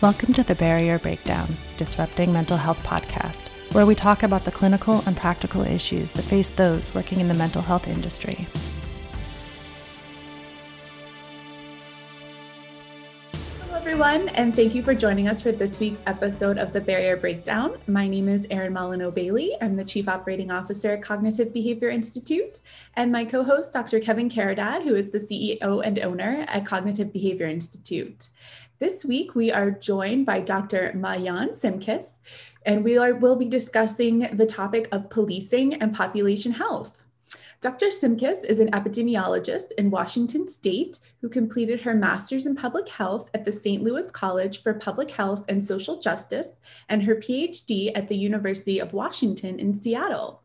Welcome 0.00 0.32
to 0.32 0.42
the 0.42 0.54
Barrier 0.54 0.98
Breakdown 0.98 1.58
Disrupting 1.76 2.32
Mental 2.32 2.56
Health 2.56 2.82
podcast, 2.82 3.48
where 3.72 3.84
we 3.84 3.94
talk 3.94 4.22
about 4.22 4.46
the 4.46 4.50
clinical 4.50 5.02
and 5.04 5.14
practical 5.14 5.60
issues 5.60 6.10
that 6.12 6.22
face 6.22 6.48
those 6.48 6.94
working 6.94 7.20
in 7.20 7.28
the 7.28 7.34
mental 7.34 7.60
health 7.60 7.86
industry. 7.86 8.46
Hello, 13.60 13.76
everyone, 13.76 14.30
and 14.30 14.56
thank 14.56 14.74
you 14.74 14.82
for 14.82 14.94
joining 14.94 15.28
us 15.28 15.42
for 15.42 15.52
this 15.52 15.78
week's 15.78 16.02
episode 16.06 16.56
of 16.56 16.72
the 16.72 16.80
Barrier 16.80 17.18
Breakdown. 17.18 17.76
My 17.86 18.08
name 18.08 18.30
is 18.30 18.46
Erin 18.50 18.72
Molyneux 18.72 19.10
Bailey. 19.10 19.54
I'm 19.60 19.76
the 19.76 19.84
Chief 19.84 20.08
Operating 20.08 20.50
Officer 20.50 20.92
at 20.92 21.02
Cognitive 21.02 21.52
Behavior 21.52 21.90
Institute, 21.90 22.60
and 22.94 23.12
my 23.12 23.26
co 23.26 23.44
host, 23.44 23.74
Dr. 23.74 24.00
Kevin 24.00 24.30
Caridad, 24.30 24.82
who 24.82 24.94
is 24.94 25.10
the 25.10 25.18
CEO 25.18 25.84
and 25.84 25.98
owner 25.98 26.46
at 26.48 26.64
Cognitive 26.64 27.12
Behavior 27.12 27.48
Institute. 27.48 28.30
This 28.80 29.04
week, 29.04 29.34
we 29.34 29.52
are 29.52 29.70
joined 29.70 30.24
by 30.24 30.40
Dr. 30.40 30.94
Maayan 30.96 31.50
Simckes, 31.50 32.12
and 32.64 32.82
we 32.82 32.96
are, 32.96 33.12
will 33.12 33.36
be 33.36 33.44
discussing 33.44 34.20
the 34.34 34.46
topic 34.46 34.88
of 34.90 35.10
policing 35.10 35.74
and 35.74 35.94
population 35.94 36.52
health. 36.52 37.04
Dr. 37.60 37.88
Simckes 37.88 38.42
is 38.42 38.58
an 38.58 38.70
epidemiologist 38.70 39.72
in 39.76 39.90
Washington 39.90 40.48
State 40.48 40.98
who 41.20 41.28
completed 41.28 41.82
her 41.82 41.92
master's 41.92 42.46
in 42.46 42.56
public 42.56 42.88
health 42.88 43.28
at 43.34 43.44
the 43.44 43.52
St. 43.52 43.82
Louis 43.82 44.10
College 44.10 44.62
for 44.62 44.72
Public 44.72 45.10
Health 45.10 45.44
and 45.46 45.62
Social 45.62 46.00
Justice 46.00 46.52
and 46.88 47.02
her 47.02 47.16
PhD 47.16 47.92
at 47.94 48.08
the 48.08 48.16
University 48.16 48.78
of 48.78 48.94
Washington 48.94 49.60
in 49.60 49.78
Seattle. 49.78 50.40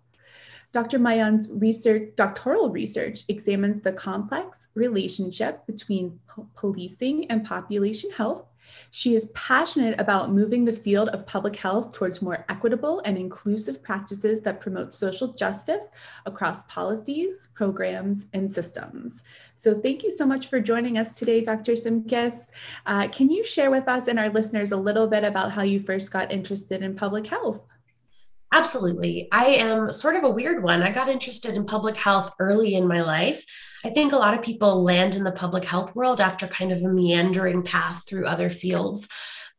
Dr. 0.75 0.99
Maayan's 0.99 1.47
research, 1.53 2.09
doctoral 2.17 2.69
research 2.69 3.23
examines 3.29 3.79
the 3.79 3.93
complex 3.93 4.67
relationship 4.75 5.65
between 5.65 6.19
po- 6.27 6.49
policing 6.53 7.31
and 7.31 7.45
population 7.45 8.11
health. 8.11 8.43
She 8.91 9.15
is 9.15 9.31
passionate 9.33 9.97
about 10.01 10.33
moving 10.33 10.65
the 10.65 10.73
field 10.73 11.07
of 11.09 11.25
public 11.25 11.55
health 11.55 11.95
towards 11.95 12.21
more 12.21 12.43
equitable 12.49 12.99
and 13.05 13.17
inclusive 13.17 13.81
practices 13.81 14.41
that 14.41 14.59
promote 14.59 14.91
social 14.91 15.29
justice 15.29 15.87
across 16.25 16.65
policies, 16.65 17.47
programs, 17.53 18.25
and 18.33 18.51
systems. 18.51 19.23
So, 19.55 19.79
thank 19.79 20.03
you 20.03 20.11
so 20.11 20.25
much 20.25 20.47
for 20.47 20.59
joining 20.59 20.97
us 20.97 21.13
today, 21.17 21.39
Dr. 21.39 21.75
Simckes. 21.75 22.47
Uh, 22.85 23.07
can 23.07 23.31
you 23.31 23.45
share 23.45 23.71
with 23.71 23.87
us 23.87 24.09
and 24.09 24.19
our 24.19 24.29
listeners 24.29 24.73
a 24.73 24.77
little 24.77 25.07
bit 25.07 25.23
about 25.23 25.53
how 25.53 25.61
you 25.61 25.79
first 25.79 26.11
got 26.11 26.33
interested 26.33 26.83
in 26.83 26.97
public 26.97 27.27
health? 27.27 27.61
Absolutely. 28.55 29.27
I 29.33 29.47
am 29.47 29.91
sort 29.91 30.15
of 30.15 30.23
a 30.23 30.29
weird 30.29 30.63
one. 30.63 30.81
I 30.81 30.89
got 30.89 31.09
interested 31.09 31.55
in 31.55 31.65
public 31.65 31.97
health 31.97 32.33
early 32.39 32.73
in 32.73 32.87
my 32.87 33.01
life. 33.01 33.43
I 33.83 33.89
think 33.89 34.13
a 34.13 34.17
lot 34.17 34.33
of 34.33 34.45
people 34.45 34.81
land 34.81 35.15
in 35.15 35.25
the 35.25 35.33
public 35.33 35.65
health 35.65 35.93
world 35.93 36.21
after 36.21 36.47
kind 36.47 36.71
of 36.71 36.81
a 36.81 36.87
meandering 36.87 37.63
path 37.63 38.07
through 38.07 38.27
other 38.27 38.49
fields. 38.49 39.09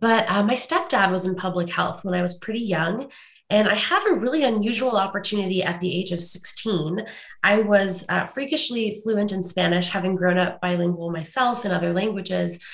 But 0.00 0.26
uh, 0.30 0.44
my 0.44 0.54
stepdad 0.54 1.12
was 1.12 1.26
in 1.26 1.34
public 1.34 1.68
health 1.68 2.06
when 2.06 2.14
I 2.14 2.22
was 2.22 2.38
pretty 2.38 2.60
young. 2.60 3.10
And 3.50 3.68
I 3.68 3.74
had 3.74 4.02
a 4.08 4.18
really 4.18 4.44
unusual 4.44 4.96
opportunity 4.96 5.62
at 5.62 5.78
the 5.82 5.94
age 5.94 6.10
of 6.10 6.22
16. 6.22 7.04
I 7.42 7.60
was 7.60 8.06
uh, 8.08 8.24
freakishly 8.24 8.98
fluent 9.04 9.30
in 9.30 9.42
Spanish, 9.42 9.90
having 9.90 10.16
grown 10.16 10.38
up 10.38 10.62
bilingual 10.62 11.10
myself 11.10 11.66
in 11.66 11.70
other 11.70 11.92
languages, 11.92 12.64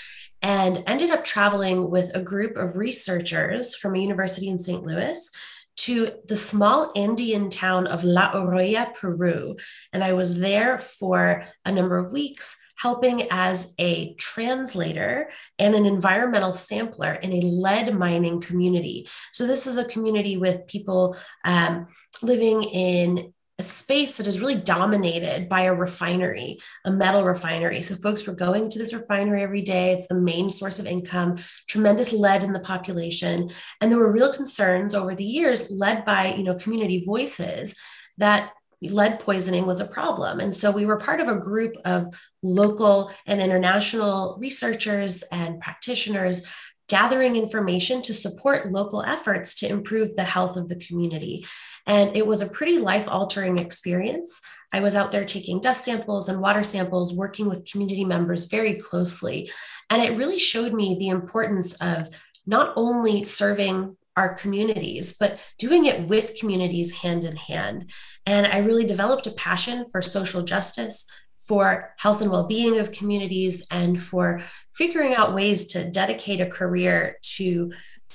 and 0.41 0.84
ended 0.87 1.11
up 1.11 1.25
traveling 1.25 1.91
with 1.91 2.15
a 2.15 2.23
group 2.23 2.56
of 2.56 2.77
researchers 2.77 3.75
from 3.75 3.97
a 3.97 3.98
university 3.98 4.48
in 4.48 4.61
St. 4.61 4.84
Louis 4.84 5.28
to 5.77 6.12
the 6.27 6.37
small 6.37 6.92
Indian 6.95 7.51
town 7.51 7.87
of 7.87 8.05
La 8.05 8.33
Oroya, 8.33 8.95
Peru. 8.95 9.56
And 9.92 10.05
I 10.05 10.12
was 10.12 10.41
there 10.41 10.78
for 10.78 11.44
a 11.65 11.72
number 11.72 11.99
of 11.99 12.12
weeks, 12.12 12.60
helping 12.77 13.28
as 13.31 13.75
a 13.78 14.15
translator 14.15 15.31
and 15.59 15.75
an 15.75 15.87
environmental 15.87 16.53
sampler 16.53 17.15
in 17.15 17.33
a 17.33 17.41
lead 17.41 17.97
mining 17.97 18.41
community. 18.41 19.09
So, 19.33 19.47
this 19.47 19.66
is 19.66 19.78
a 19.78 19.84
community 19.84 20.37
with 20.37 20.66
people 20.66 21.16
um, 21.44 21.87
living 22.22 22.62
in 22.65 23.33
a 23.62 23.65
space 23.65 24.17
that 24.17 24.27
is 24.27 24.41
really 24.41 24.56
dominated 24.56 25.49
by 25.49 25.62
a 25.62 25.73
refinery, 25.73 26.59
a 26.84 26.91
metal 26.91 27.23
refinery. 27.23 27.81
So 27.81 27.95
folks 27.95 28.27
were 28.27 28.34
going 28.34 28.69
to 28.69 28.78
this 28.78 28.93
refinery 28.93 29.41
every 29.41 29.62
day. 29.62 29.93
It's 29.93 30.09
the 30.09 30.17
main 30.17 30.50
source 30.50 30.81
of 30.81 30.87
income, 30.87 31.37
tremendous 31.69 32.12
lead 32.12 32.43
in 32.43 32.53
the 32.53 32.59
population. 32.59 33.51
And 33.81 33.89
there 33.89 34.01
were 34.01 34.11
real 34.11 34.33
concerns 34.33 34.97
over 34.97 35.15
the 35.15 35.25
years 35.25 35.71
led 35.71 36.05
by, 36.05 36.34
you 36.34 36.43
know, 36.43 36.56
community 36.56 37.05
voices 37.06 37.78
that 38.19 38.53
lead 38.83 39.21
poisoning 39.21 39.65
was 39.65 39.81
a 39.81 39.87
problem. 39.87 40.41
And 40.41 40.53
so 40.53 40.72
we 40.72 40.84
were 40.84 40.97
part 40.97 41.21
of 41.21 41.28
a 41.28 41.37
group 41.37 41.77
of 41.84 42.12
local 42.43 43.12
and 43.27 43.41
international 43.41 44.37
researchers 44.41 45.22
and 45.31 45.61
practitioners 45.61 46.53
gathering 46.89 47.37
information 47.37 48.03
to 48.03 48.12
support 48.12 48.72
local 48.72 49.03
efforts 49.03 49.55
to 49.55 49.69
improve 49.69 50.17
the 50.17 50.25
health 50.25 50.56
of 50.56 50.69
the 50.69 50.77
community. 50.77 51.47
And 51.87 52.16
it 52.16 52.26
was 52.26 52.43
a 52.43 52.53
pretty 52.53 52.78
life 52.78 53.09
altering 53.09 53.59
experience. 53.59 54.41
I 54.72 54.81
was 54.81 54.94
out 54.94 55.12
there 55.12 55.25
taking 55.25 55.60
dust 55.60 55.84
samples 55.84 56.28
and 56.28 56.41
water 56.41 56.65
samples, 56.65 57.15
working 57.15 57.48
with 57.48 57.69
community 57.70 58.04
members 58.04 58.48
very 58.48 58.75
closely. 58.75 59.50
And 59.91 60.00
it 60.00 60.16
really 60.16 60.38
showed 60.38 60.72
me 60.72 60.97
the 60.98 61.09
importance 61.09 61.81
of 61.82 62.09
not 62.47 62.72
only 62.76 63.25
serving 63.25 63.97
our 64.16 64.34
communities, 64.34 65.16
but 65.19 65.38
doing 65.59 65.87
it 65.87 66.09
with 66.09 66.37
communities 66.38 66.92
hand 67.00 67.25
in 67.25 67.37
hand. 67.37 67.91
And 68.26 68.47
I 68.47 68.59
really 68.59 68.87
developed 68.87 69.26
a 69.26 69.32
passion 69.32 69.84
for 69.91 70.03
social 70.03 70.42
justice, 70.42 71.10
for 71.34 71.94
health 71.98 72.21
and 72.22 72.31
well 72.31 72.47
being 72.47 72.78
of 72.78 72.92
communities, 72.92 73.66
and 73.71 74.00
for 74.00 74.41
figuring 74.72 75.15
out 75.15 75.34
ways 75.34 75.66
to 75.72 75.91
dedicate 75.91 76.41
a 76.41 76.47
career 76.47 77.16
to 77.22 77.72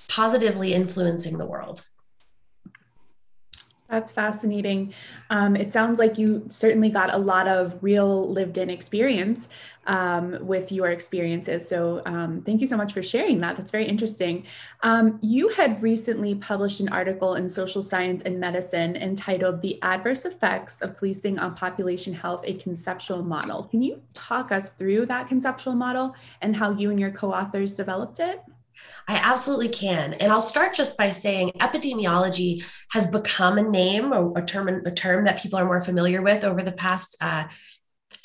positively 0.08 0.74
influencing 0.74 1.38
the 1.38 1.48
world. 1.48 1.82
That's 3.90 4.12
fascinating. 4.12 4.94
Um, 5.30 5.56
it 5.56 5.72
sounds 5.72 5.98
like 5.98 6.18
you 6.18 6.44
certainly 6.48 6.90
got 6.90 7.14
a 7.14 7.18
lot 7.18 7.48
of 7.48 7.82
real 7.82 8.30
lived 8.30 8.58
in 8.58 8.70
experience 8.70 9.48
um, 9.86 10.46
with 10.46 10.74
your 10.74 10.90
experiences. 10.90 11.66
So, 11.66 12.02
um, 12.06 12.42
thank 12.42 12.60
you 12.60 12.68
so 12.68 12.76
much 12.76 12.92
for 12.92 13.02
sharing 13.02 13.40
that. 13.40 13.56
That's 13.56 13.72
very 13.72 13.88
interesting. 13.88 14.46
Um, 14.84 15.20
you 15.22 15.48
had 15.48 15.82
recently 15.82 16.36
published 16.36 16.82
an 16.82 16.90
article 16.90 17.36
in 17.36 17.48
Social 17.50 17.82
Science 17.82 18.24
and 18.24 18.42
Medicine 18.42 18.98
entitled 18.98 19.62
The 19.62 19.82
Adverse 19.82 20.26
Effects 20.26 20.82
of 20.82 20.98
Policing 20.98 21.40
on 21.40 21.56
Population 21.56 22.14
Health, 22.14 22.42
a 22.44 22.56
Conceptual 22.56 23.24
Model. 23.24 23.64
Can 23.64 23.82
you 23.82 24.02
talk 24.14 24.52
us 24.52 24.70
through 24.70 25.06
that 25.06 25.30
conceptual 25.30 25.76
model 25.76 26.14
and 26.42 26.54
how 26.58 26.72
you 26.72 26.92
and 26.92 27.00
your 27.00 27.12
co 27.12 27.32
authors 27.32 27.74
developed 27.74 28.20
it? 28.20 28.42
I 29.08 29.16
absolutely 29.16 29.70
can. 29.70 30.14
And 30.16 30.32
I'll 30.32 30.42
start 30.42 30.74
just 30.74 30.98
by 30.98 31.12
saying 31.12 31.52
epidemiology 31.60 32.64
has 32.92 33.10
become 33.10 33.58
a 33.58 33.64
name, 33.64 34.12
a, 34.12 34.32
a 34.32 34.46
term, 34.46 34.68
a 34.68 34.92
term 34.92 35.26
that 35.26 35.42
people 35.42 35.60
are 35.60 35.66
more 35.66 35.82
familiar 35.82 36.22
with 36.22 36.44
over 36.44 36.62
the 36.62 36.74
past, 36.74 37.16
uh, 37.22 37.46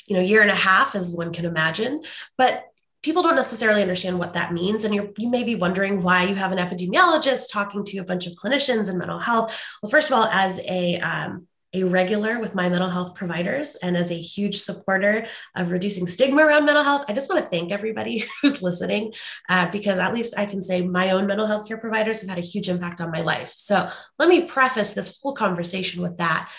you 0.07 0.15
know, 0.15 0.21
year 0.21 0.41
and 0.41 0.51
a 0.51 0.55
half, 0.55 0.95
as 0.95 1.13
one 1.15 1.31
can 1.31 1.45
imagine. 1.45 2.01
But 2.37 2.65
people 3.01 3.21
don't 3.21 3.35
necessarily 3.35 3.81
understand 3.81 4.17
what 4.17 4.33
that 4.33 4.53
means. 4.53 4.83
And 4.83 4.93
you 4.93 5.29
may 5.29 5.43
be 5.43 5.55
wondering 5.55 6.01
why 6.01 6.23
you 6.23 6.35
have 6.35 6.51
an 6.51 6.57
epidemiologist 6.57 7.51
talking 7.51 7.83
to 7.85 7.97
a 7.99 8.03
bunch 8.03 8.25
of 8.27 8.33
clinicians 8.33 8.89
in 8.89 8.97
mental 8.97 9.19
health. 9.19 9.77
Well, 9.81 9.89
first 9.89 10.09
of 10.09 10.17
all, 10.17 10.25
as 10.25 10.59
a 10.67 10.97
um, 10.97 11.47
a 11.73 11.83
regular 11.83 12.39
with 12.39 12.53
my 12.53 12.69
mental 12.69 12.89
health 12.89 13.15
providers 13.15 13.75
and 13.81 13.97
as 13.97 14.11
a 14.11 14.15
huge 14.15 14.59
supporter 14.59 15.25
of 15.55 15.71
reducing 15.71 16.05
stigma 16.05 16.45
around 16.45 16.65
mental 16.65 16.83
health, 16.83 17.05
I 17.09 17.13
just 17.13 17.29
want 17.29 17.43
to 17.43 17.49
thank 17.49 17.71
everybody 17.71 18.25
who's 18.41 18.61
listening 18.61 19.13
uh, 19.49 19.71
because 19.71 19.99
at 19.99 20.13
least 20.13 20.37
I 20.37 20.45
can 20.45 20.61
say 20.61 20.85
my 20.85 21.11
own 21.11 21.25
mental 21.25 21.47
health 21.47 21.67
care 21.67 21.77
providers 21.77 22.21
have 22.21 22.29
had 22.29 22.37
a 22.37 22.41
huge 22.41 22.69
impact 22.69 23.01
on 23.01 23.11
my 23.11 23.21
life. 23.21 23.51
So 23.55 23.87
let 24.19 24.29
me 24.29 24.45
preface 24.45 24.93
this 24.93 25.19
whole 25.21 25.33
conversation 25.33 26.01
with 26.01 26.17
that. 26.17 26.51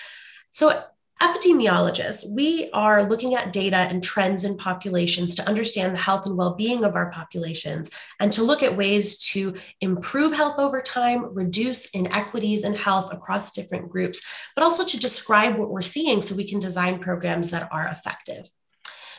So 0.51 0.83
epidemiologists, 1.23 2.35
we 2.35 2.69
are 2.73 3.05
looking 3.05 3.35
at 3.35 3.53
data 3.53 3.77
and 3.77 4.03
trends 4.03 4.45
in 4.45 4.57
populations 4.57 5.35
to 5.37 5.47
understand 5.47 5.95
the 5.95 6.01
health 6.01 6.27
and 6.27 6.37
well 6.37 6.55
being 6.55 6.85
of 6.85 6.97
our 6.97 7.11
populations 7.11 7.91
and 8.21 8.33
to 8.33 8.43
look 8.43 8.63
at 8.63 8.77
ways 8.77 9.19
to 9.31 9.55
improve 9.81 10.35
health 10.35 10.59
over 10.59 10.83
time, 10.83 11.33
reduce 11.35 11.91
inequities 11.91 12.65
in 12.65 12.75
health 12.75 13.13
across 13.13 13.53
different 13.53 13.89
groups, 13.89 14.51
but 14.57 14.65
also 14.65 14.85
to 14.85 14.99
describe 14.99 15.57
what 15.57 15.71
we're 15.71 15.83
seeing 15.83 16.21
so 16.21 16.35
we 16.35 16.49
can 16.49 16.59
design 16.59 16.99
programs 16.99 17.51
that 17.53 17.69
are 17.71 17.89
effective. 17.89 18.49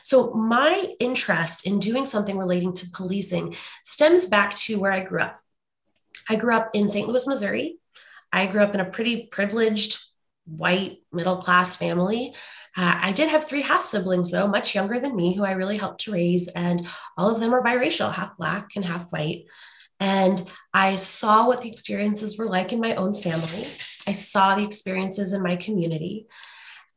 So, 0.03 0.33
my 0.33 0.93
interest 0.99 1.65
in 1.65 1.79
doing 1.79 2.05
something 2.05 2.37
relating 2.37 2.73
to 2.73 2.89
policing 2.93 3.55
stems 3.83 4.27
back 4.27 4.53
to 4.57 4.79
where 4.79 4.91
I 4.91 4.99
grew 4.99 5.21
up. 5.21 5.39
I 6.29 6.35
grew 6.35 6.53
up 6.53 6.71
in 6.73 6.87
St. 6.87 7.07
Louis, 7.07 7.27
Missouri. 7.27 7.77
I 8.31 8.47
grew 8.47 8.61
up 8.61 8.73
in 8.73 8.81
a 8.81 8.85
pretty 8.85 9.27
privileged 9.31 9.97
white 10.45 10.97
middle 11.11 11.37
class 11.37 11.75
family. 11.75 12.33
Uh, 12.77 12.99
I 13.01 13.11
did 13.11 13.29
have 13.29 13.47
three 13.47 13.61
half 13.61 13.81
siblings, 13.81 14.31
though, 14.31 14.47
much 14.47 14.75
younger 14.75 14.99
than 14.99 15.15
me, 15.15 15.33
who 15.33 15.43
I 15.43 15.51
really 15.51 15.77
helped 15.77 16.01
to 16.01 16.11
raise. 16.11 16.47
And 16.49 16.81
all 17.17 17.33
of 17.33 17.39
them 17.39 17.53
are 17.53 17.63
biracial, 17.63 18.13
half 18.13 18.37
black 18.37 18.69
and 18.75 18.85
half 18.85 19.11
white. 19.11 19.45
And 19.99 20.51
I 20.73 20.95
saw 20.95 21.47
what 21.47 21.61
the 21.61 21.69
experiences 21.69 22.37
were 22.37 22.47
like 22.47 22.73
in 22.73 22.81
my 22.81 22.95
own 22.95 23.13
family. 23.13 23.63
I 24.07 24.13
saw 24.13 24.55
the 24.55 24.65
experiences 24.65 25.33
in 25.33 25.41
my 25.41 25.55
community. 25.55 26.27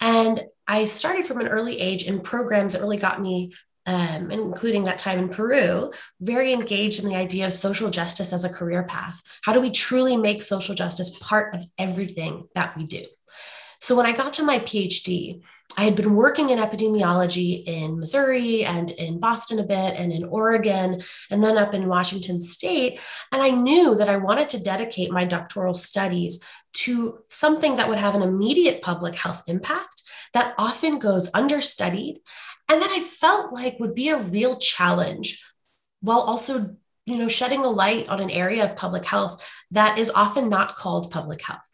And 0.00 0.42
I 0.66 0.84
started 0.84 1.26
from 1.26 1.40
an 1.40 1.48
early 1.48 1.80
age 1.80 2.06
in 2.06 2.20
programs 2.20 2.72
that 2.72 2.82
really 2.82 2.98
got 2.98 3.20
me 3.20 3.52
um, 3.88 4.30
including 4.30 4.84
that 4.84 4.98
time 4.98 5.18
in 5.18 5.30
Peru, 5.30 5.90
very 6.20 6.52
engaged 6.52 7.02
in 7.02 7.08
the 7.08 7.16
idea 7.16 7.46
of 7.46 7.54
social 7.54 7.88
justice 7.88 8.34
as 8.34 8.44
a 8.44 8.52
career 8.52 8.82
path. 8.82 9.22
How 9.42 9.54
do 9.54 9.62
we 9.62 9.70
truly 9.70 10.14
make 10.14 10.42
social 10.42 10.74
justice 10.74 11.18
part 11.18 11.56
of 11.56 11.64
everything 11.78 12.48
that 12.54 12.76
we 12.76 12.84
do? 12.84 13.02
So 13.80 13.96
when 13.96 14.06
I 14.06 14.12
got 14.12 14.32
to 14.34 14.42
my 14.42 14.58
PhD, 14.58 15.42
I 15.76 15.84
had 15.84 15.94
been 15.94 16.14
working 16.14 16.50
in 16.50 16.58
epidemiology 16.58 17.64
in 17.64 17.98
Missouri 17.98 18.64
and 18.64 18.90
in 18.92 19.20
Boston 19.20 19.60
a 19.60 19.64
bit 19.64 19.94
and 19.94 20.12
in 20.12 20.24
Oregon 20.24 21.00
and 21.30 21.44
then 21.44 21.56
up 21.56 21.74
in 21.74 21.88
Washington 21.88 22.40
state. 22.40 23.00
And 23.30 23.40
I 23.40 23.50
knew 23.50 23.94
that 23.94 24.08
I 24.08 24.16
wanted 24.16 24.48
to 24.50 24.62
dedicate 24.62 25.12
my 25.12 25.24
doctoral 25.24 25.74
studies 25.74 26.44
to 26.74 27.20
something 27.28 27.76
that 27.76 27.88
would 27.88 27.98
have 27.98 28.14
an 28.14 28.22
immediate 28.22 28.82
public 28.82 29.14
health 29.14 29.42
impact 29.46 30.02
that 30.32 30.54
often 30.58 30.98
goes 30.98 31.30
understudied 31.34 32.20
and 32.68 32.82
that 32.82 32.90
I 32.90 33.00
felt 33.00 33.52
like 33.52 33.78
would 33.78 33.94
be 33.94 34.08
a 34.08 34.22
real 34.22 34.56
challenge 34.56 35.44
while 36.00 36.20
also 36.20 36.76
you 37.06 37.16
know 37.16 37.28
shedding 37.28 37.64
a 37.64 37.68
light 37.68 38.08
on 38.08 38.20
an 38.20 38.30
area 38.30 38.64
of 38.64 38.76
public 38.76 39.04
health 39.04 39.64
that 39.70 39.98
is 39.98 40.10
often 40.10 40.48
not 40.48 40.74
called 40.74 41.10
public 41.10 41.42
health 41.42 41.68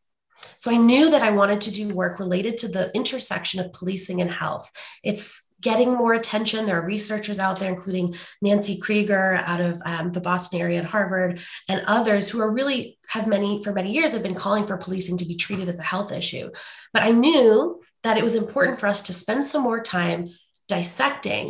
so 0.56 0.70
I 0.70 0.76
knew 0.76 1.10
that 1.10 1.22
I 1.22 1.30
wanted 1.30 1.60
to 1.62 1.72
do 1.72 1.94
work 1.94 2.18
related 2.18 2.58
to 2.58 2.68
the 2.68 2.90
intersection 2.94 3.60
of 3.60 3.72
policing 3.72 4.20
and 4.20 4.30
health. 4.30 4.70
It's 5.02 5.48
getting 5.60 5.92
more 5.94 6.12
attention. 6.12 6.66
There 6.66 6.80
are 6.80 6.86
researchers 6.86 7.38
out 7.38 7.58
there, 7.58 7.70
including 7.70 8.14
Nancy 8.42 8.78
Krieger 8.78 9.36
out 9.36 9.60
of 9.60 9.80
um, 9.86 10.12
the 10.12 10.20
Boston 10.20 10.60
area 10.60 10.78
at 10.78 10.84
Harvard, 10.84 11.40
and 11.68 11.82
others 11.86 12.30
who 12.30 12.40
are 12.40 12.50
really 12.50 12.98
have 13.08 13.26
many 13.26 13.62
for 13.62 13.72
many 13.72 13.92
years 13.92 14.12
have 14.12 14.22
been 14.22 14.34
calling 14.34 14.66
for 14.66 14.76
policing 14.76 15.16
to 15.18 15.26
be 15.26 15.36
treated 15.36 15.68
as 15.68 15.78
a 15.78 15.82
health 15.82 16.12
issue. 16.12 16.50
But 16.92 17.02
I 17.02 17.12
knew 17.12 17.80
that 18.02 18.18
it 18.18 18.22
was 18.22 18.36
important 18.36 18.78
for 18.78 18.86
us 18.86 19.02
to 19.02 19.12
spend 19.12 19.46
some 19.46 19.62
more 19.62 19.80
time 19.80 20.26
dissecting 20.68 21.48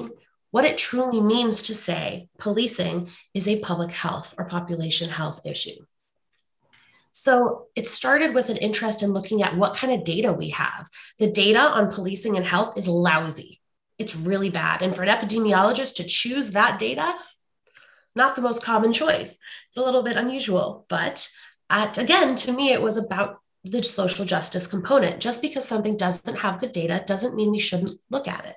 what 0.54 0.64
it 0.64 0.78
truly 0.78 1.20
means 1.20 1.64
to 1.64 1.74
say 1.74 2.28
policing 2.38 3.08
is 3.34 3.48
a 3.48 3.58
public 3.58 3.90
health 3.90 4.36
or 4.38 4.44
population 4.44 5.08
health 5.08 5.40
issue. 5.44 5.84
So 7.14 7.68
it 7.76 7.86
started 7.86 8.34
with 8.34 8.48
an 8.48 8.56
interest 8.56 9.02
in 9.02 9.12
looking 9.12 9.42
at 9.42 9.56
what 9.56 9.76
kind 9.76 9.92
of 9.92 10.04
data 10.04 10.32
we 10.32 10.50
have. 10.50 10.88
The 11.20 11.30
data 11.30 11.60
on 11.60 11.90
policing 11.90 12.36
and 12.36 12.44
health 12.44 12.76
is 12.76 12.88
lousy. 12.88 13.60
It's 13.98 14.16
really 14.16 14.50
bad. 14.50 14.82
And 14.82 14.94
for 14.94 15.04
an 15.04 15.08
epidemiologist 15.08 15.94
to 15.96 16.04
choose 16.04 16.50
that 16.50 16.80
data, 16.80 17.14
not 18.16 18.34
the 18.34 18.42
most 18.42 18.64
common 18.64 18.92
choice. 18.92 19.38
It's 19.68 19.76
a 19.76 19.82
little 19.82 20.02
bit 20.02 20.16
unusual, 20.16 20.86
but 20.88 21.28
at, 21.70 21.98
again, 21.98 22.34
to 22.34 22.52
me, 22.52 22.72
it 22.72 22.82
was 22.82 22.96
about 22.96 23.38
the 23.62 23.84
social 23.84 24.24
justice 24.24 24.66
component. 24.66 25.20
Just 25.20 25.40
because 25.40 25.66
something 25.66 25.96
doesn't 25.96 26.40
have 26.40 26.60
good 26.60 26.72
data 26.72 27.04
doesn't 27.06 27.36
mean 27.36 27.52
we 27.52 27.60
shouldn't 27.60 27.94
look 28.10 28.26
at 28.26 28.48
it. 28.48 28.56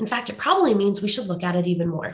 In 0.00 0.06
fact, 0.06 0.30
it 0.30 0.38
probably 0.38 0.72
means 0.72 1.02
we 1.02 1.08
should 1.08 1.26
look 1.26 1.44
at 1.44 1.56
it 1.56 1.66
even 1.66 1.88
more. 1.88 2.08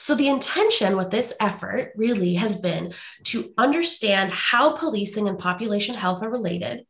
So, 0.00 0.14
the 0.14 0.28
intention 0.28 0.96
with 0.96 1.10
this 1.10 1.34
effort 1.42 1.92
really 1.94 2.32
has 2.34 2.58
been 2.58 2.94
to 3.24 3.44
understand 3.58 4.32
how 4.32 4.74
policing 4.74 5.28
and 5.28 5.38
population 5.38 5.94
health 5.94 6.22
are 6.22 6.30
related 6.30 6.86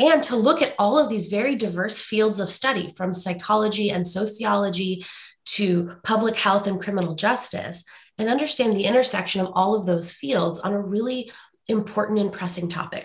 and 0.00 0.24
to 0.24 0.34
look 0.34 0.60
at 0.60 0.74
all 0.76 0.98
of 0.98 1.08
these 1.08 1.28
very 1.28 1.54
diverse 1.54 2.02
fields 2.02 2.40
of 2.40 2.48
study 2.48 2.90
from 2.90 3.12
psychology 3.12 3.90
and 3.90 4.04
sociology 4.04 5.06
to 5.44 5.92
public 6.02 6.36
health 6.36 6.66
and 6.66 6.82
criminal 6.82 7.14
justice 7.14 7.84
and 8.18 8.28
understand 8.28 8.72
the 8.72 8.86
intersection 8.86 9.40
of 9.40 9.52
all 9.54 9.76
of 9.76 9.86
those 9.86 10.12
fields 10.12 10.58
on 10.58 10.72
a 10.72 10.82
really 10.82 11.30
important 11.68 12.18
and 12.18 12.32
pressing 12.32 12.68
topic. 12.68 13.04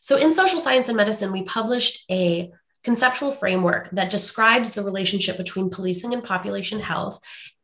So, 0.00 0.16
in 0.16 0.32
social 0.32 0.58
science 0.58 0.88
and 0.88 0.96
medicine, 0.96 1.30
we 1.30 1.42
published 1.42 2.10
a 2.10 2.50
conceptual 2.82 3.32
framework 3.32 3.90
that 3.90 4.10
describes 4.10 4.72
the 4.72 4.82
relationship 4.82 5.36
between 5.36 5.70
policing 5.70 6.14
and 6.14 6.24
population 6.24 6.80
health 6.80 7.20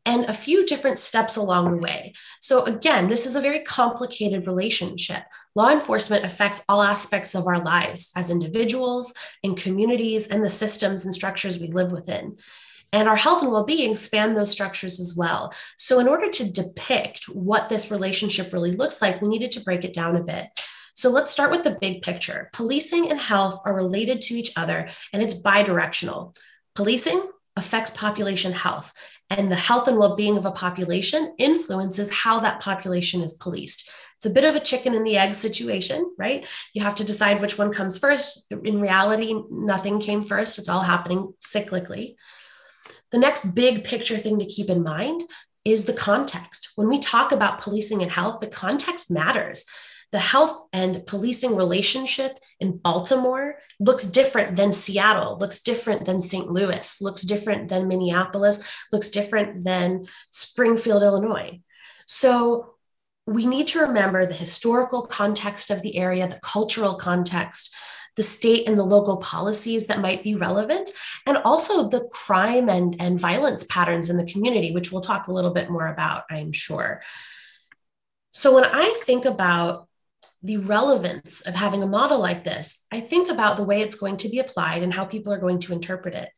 and 0.07 0.23
a 0.25 0.33
few 0.33 0.65
different 0.65 0.97
steps 0.97 1.35
along 1.35 1.69
the 1.69 1.77
way. 1.77 2.13
So, 2.39 2.63
again, 2.63 3.09
this 3.09 3.25
is 3.25 3.35
a 3.35 3.41
very 3.41 3.61
complicated 3.63 4.47
relationship. 4.47 5.23
Law 5.53 5.69
enforcement 5.69 6.23
affects 6.23 6.63
all 6.69 6.81
aspects 6.81 7.35
of 7.35 7.45
our 7.45 7.61
lives 7.61 8.11
as 8.15 8.31
individuals, 8.31 9.13
in 9.43 9.55
communities, 9.55 10.29
and 10.29 10.41
the 10.41 10.49
systems 10.49 11.05
and 11.05 11.13
structures 11.13 11.59
we 11.59 11.67
live 11.67 11.91
within. 11.91 12.37
And 12.93 13.09
our 13.09 13.17
health 13.17 13.43
and 13.43 13.51
well 13.51 13.65
being 13.65 13.97
span 13.97 14.33
those 14.33 14.49
structures 14.49 15.01
as 15.01 15.15
well. 15.17 15.51
So, 15.77 15.99
in 15.99 16.07
order 16.07 16.29
to 16.29 16.51
depict 16.53 17.25
what 17.25 17.67
this 17.67 17.91
relationship 17.91 18.53
really 18.53 18.71
looks 18.71 19.01
like, 19.01 19.21
we 19.21 19.27
needed 19.27 19.51
to 19.53 19.61
break 19.61 19.83
it 19.83 19.93
down 19.93 20.15
a 20.15 20.23
bit. 20.23 20.47
So 20.97 21.11
let's 21.11 21.29
start 21.29 21.51
with 21.51 21.63
the 21.63 21.77
big 21.79 22.01
picture. 22.01 22.49
Policing 22.53 23.11
and 23.11 23.19
health 23.19 23.61
are 23.65 23.75
related 23.75 24.19
to 24.23 24.33
each 24.33 24.51
other, 24.57 24.89
and 25.13 25.21
it's 25.21 25.43
bidirectional. 25.43 26.35
Policing 26.73 27.23
affects 27.55 27.91
population 27.91 28.51
health, 28.51 28.91
and 29.29 29.51
the 29.51 29.55
health 29.55 29.87
and 29.87 29.99
well 29.99 30.15
being 30.15 30.37
of 30.37 30.47
a 30.47 30.51
population 30.51 31.35
influences 31.37 32.11
how 32.11 32.39
that 32.39 32.61
population 32.61 33.21
is 33.21 33.35
policed. 33.35 33.91
It's 34.15 34.25
a 34.25 34.31
bit 34.31 34.43
of 34.43 34.55
a 34.55 34.59
chicken 34.59 34.95
and 34.95 35.05
the 35.05 35.17
egg 35.17 35.35
situation, 35.35 36.15
right? 36.17 36.47
You 36.73 36.81
have 36.81 36.95
to 36.95 37.05
decide 37.05 37.41
which 37.41 37.59
one 37.59 37.71
comes 37.71 37.99
first. 37.99 38.51
In 38.63 38.81
reality, 38.81 39.35
nothing 39.51 39.99
came 39.99 40.21
first, 40.21 40.57
it's 40.57 40.69
all 40.69 40.81
happening 40.81 41.31
cyclically. 41.45 42.15
The 43.11 43.19
next 43.19 43.51
big 43.53 43.83
picture 43.83 44.17
thing 44.17 44.39
to 44.39 44.45
keep 44.47 44.67
in 44.67 44.81
mind 44.81 45.21
is 45.63 45.85
the 45.85 45.93
context. 45.93 46.71
When 46.75 46.89
we 46.89 46.97
talk 46.97 47.31
about 47.31 47.61
policing 47.61 48.01
and 48.01 48.11
health, 48.11 48.39
the 48.39 48.47
context 48.47 49.11
matters 49.11 49.63
the 50.11 50.19
health 50.19 50.67
and 50.71 51.05
policing 51.05 51.55
relationship 51.55 52.39
in 52.59 52.77
Baltimore 52.77 53.55
looks 53.79 54.07
different 54.07 54.55
than 54.55 54.71
Seattle, 54.71 55.37
looks 55.37 55.61
different 55.61 56.05
than 56.05 56.19
St. 56.19 56.49
Louis, 56.49 57.01
looks 57.01 57.23
different 57.23 57.69
than 57.69 57.87
Minneapolis, 57.87 58.85
looks 58.91 59.09
different 59.09 59.63
than 59.63 60.07
Springfield, 60.29 61.03
Illinois. 61.03 61.59
So 62.05 62.75
we 63.25 63.45
need 63.45 63.67
to 63.67 63.81
remember 63.81 64.25
the 64.25 64.33
historical 64.33 65.05
context 65.05 65.69
of 65.69 65.81
the 65.81 65.97
area, 65.97 66.27
the 66.27 66.39
cultural 66.41 66.95
context, 66.95 67.75
the 68.15 68.23
state 68.23 68.67
and 68.67 68.77
the 68.77 68.83
local 68.83 69.17
policies 69.17 69.87
that 69.87 69.99
might 69.99 70.23
be 70.23 70.35
relevant, 70.35 70.89
and 71.25 71.37
also 71.37 71.87
the 71.87 72.07
crime 72.11 72.69
and, 72.69 72.95
and 72.99 73.19
violence 73.19 73.65
patterns 73.65 74.09
in 74.09 74.17
the 74.17 74.25
community, 74.25 74.71
which 74.71 74.91
we'll 74.91 75.01
talk 75.01 75.27
a 75.27 75.33
little 75.33 75.51
bit 75.51 75.69
more 75.69 75.87
about, 75.87 76.23
I'm 76.29 76.53
sure. 76.53 77.03
So 78.31 78.55
when 78.55 78.65
I 78.65 78.99
think 79.03 79.25
about 79.25 79.86
the 80.43 80.57
relevance 80.57 81.41
of 81.41 81.55
having 81.55 81.83
a 81.83 81.87
model 81.87 82.19
like 82.19 82.43
this, 82.43 82.85
I 82.91 82.99
think 82.99 83.29
about 83.29 83.57
the 83.57 83.63
way 83.63 83.81
it's 83.81 83.95
going 83.95 84.17
to 84.17 84.29
be 84.29 84.39
applied 84.39 84.83
and 84.83 84.93
how 84.93 85.05
people 85.05 85.33
are 85.33 85.39
going 85.39 85.59
to 85.59 85.73
interpret 85.73 86.13
it. 86.13 86.29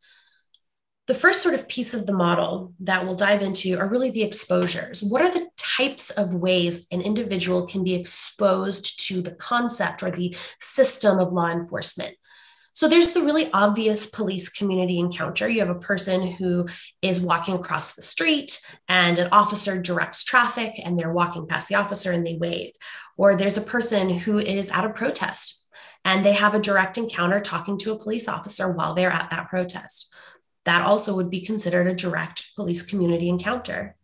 The 1.07 1.15
first 1.15 1.41
sort 1.41 1.55
of 1.55 1.67
piece 1.67 1.93
of 1.93 2.05
the 2.05 2.13
model 2.13 2.73
that 2.81 3.03
we'll 3.03 3.15
dive 3.15 3.41
into 3.41 3.77
are 3.79 3.89
really 3.89 4.11
the 4.11 4.21
exposures. 4.23 5.01
What 5.01 5.23
are 5.23 5.31
the 5.31 5.49
types 5.57 6.11
of 6.11 6.35
ways 6.35 6.85
an 6.91 7.01
individual 7.01 7.65
can 7.65 7.83
be 7.83 7.95
exposed 7.95 9.07
to 9.07 9.21
the 9.21 9.33
concept 9.35 10.03
or 10.03 10.11
the 10.11 10.35
system 10.59 11.17
of 11.17 11.33
law 11.33 11.49
enforcement? 11.49 12.15
So 12.79 12.87
there's 12.87 13.11
the 13.11 13.23
really 13.23 13.51
obvious 13.51 14.09
police 14.09 14.47
community 14.47 14.99
encounter. 14.99 15.49
You 15.49 15.59
have 15.59 15.67
a 15.67 15.81
person 15.81 16.31
who 16.31 16.65
is 17.01 17.19
walking 17.19 17.55
across 17.55 17.93
the 17.93 18.01
street 18.01 18.57
and 18.87 19.19
an 19.19 19.27
officer 19.33 19.81
directs 19.81 20.23
traffic 20.23 20.79
and 20.81 20.97
they're 20.97 21.11
walking 21.11 21.45
past 21.45 21.67
the 21.67 21.75
officer 21.75 22.13
and 22.13 22.25
they 22.25 22.37
wave. 22.37 22.71
Or 23.17 23.35
there's 23.35 23.57
a 23.57 23.61
person 23.61 24.09
who 24.19 24.39
is 24.39 24.71
at 24.71 24.85
a 24.85 24.91
protest 24.91 25.67
and 26.05 26.25
they 26.25 26.31
have 26.31 26.53
a 26.53 26.61
direct 26.61 26.97
encounter 26.97 27.41
talking 27.41 27.77
to 27.79 27.91
a 27.91 27.99
police 27.99 28.29
officer 28.29 28.71
while 28.71 28.93
they're 28.93 29.11
at 29.11 29.29
that 29.29 29.49
protest. 29.49 30.13
That 30.63 30.81
also 30.81 31.13
would 31.17 31.29
be 31.29 31.41
considered 31.41 31.87
a 31.87 31.93
direct 31.93 32.55
police 32.55 32.85
community 32.85 33.27
encounter. 33.27 33.97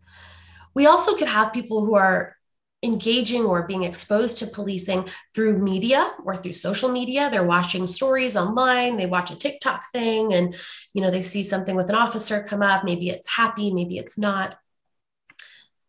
We 0.74 0.86
also 0.86 1.16
could 1.16 1.30
have 1.30 1.54
people 1.54 1.86
who 1.86 1.96
are 1.96 2.36
engaging 2.84 3.46
or 3.46 3.68
being 3.68 3.84
exposed 3.84 4.38
to 4.38 4.48
policing 4.48 5.08
through 5.34 5.58
media 5.58 6.12
or 6.24 6.38
through 6.38 6.54
social 6.54 6.90
media. 6.90 7.30
They're 7.30 7.44
watching 7.44 7.88
stories 7.88 8.36
online. 8.36 8.98
They 8.98 9.08
watch 9.08 9.32
a 9.32 9.38
tiktok 9.38 9.84
thing 9.92 10.34
and 10.34 10.56
you 10.94 11.02
know 11.02 11.10
they 11.10 11.22
see 11.22 11.44
something 11.44 11.76
with 11.76 11.90
an 11.90 11.96
officer 11.96 12.44
come 12.44 12.62
up. 12.62 12.84
Maybe 12.84 13.10
it's 13.10 13.30
happy 13.30 13.72
maybe 13.74 13.98
it's 13.98 14.18
not. 14.18 14.58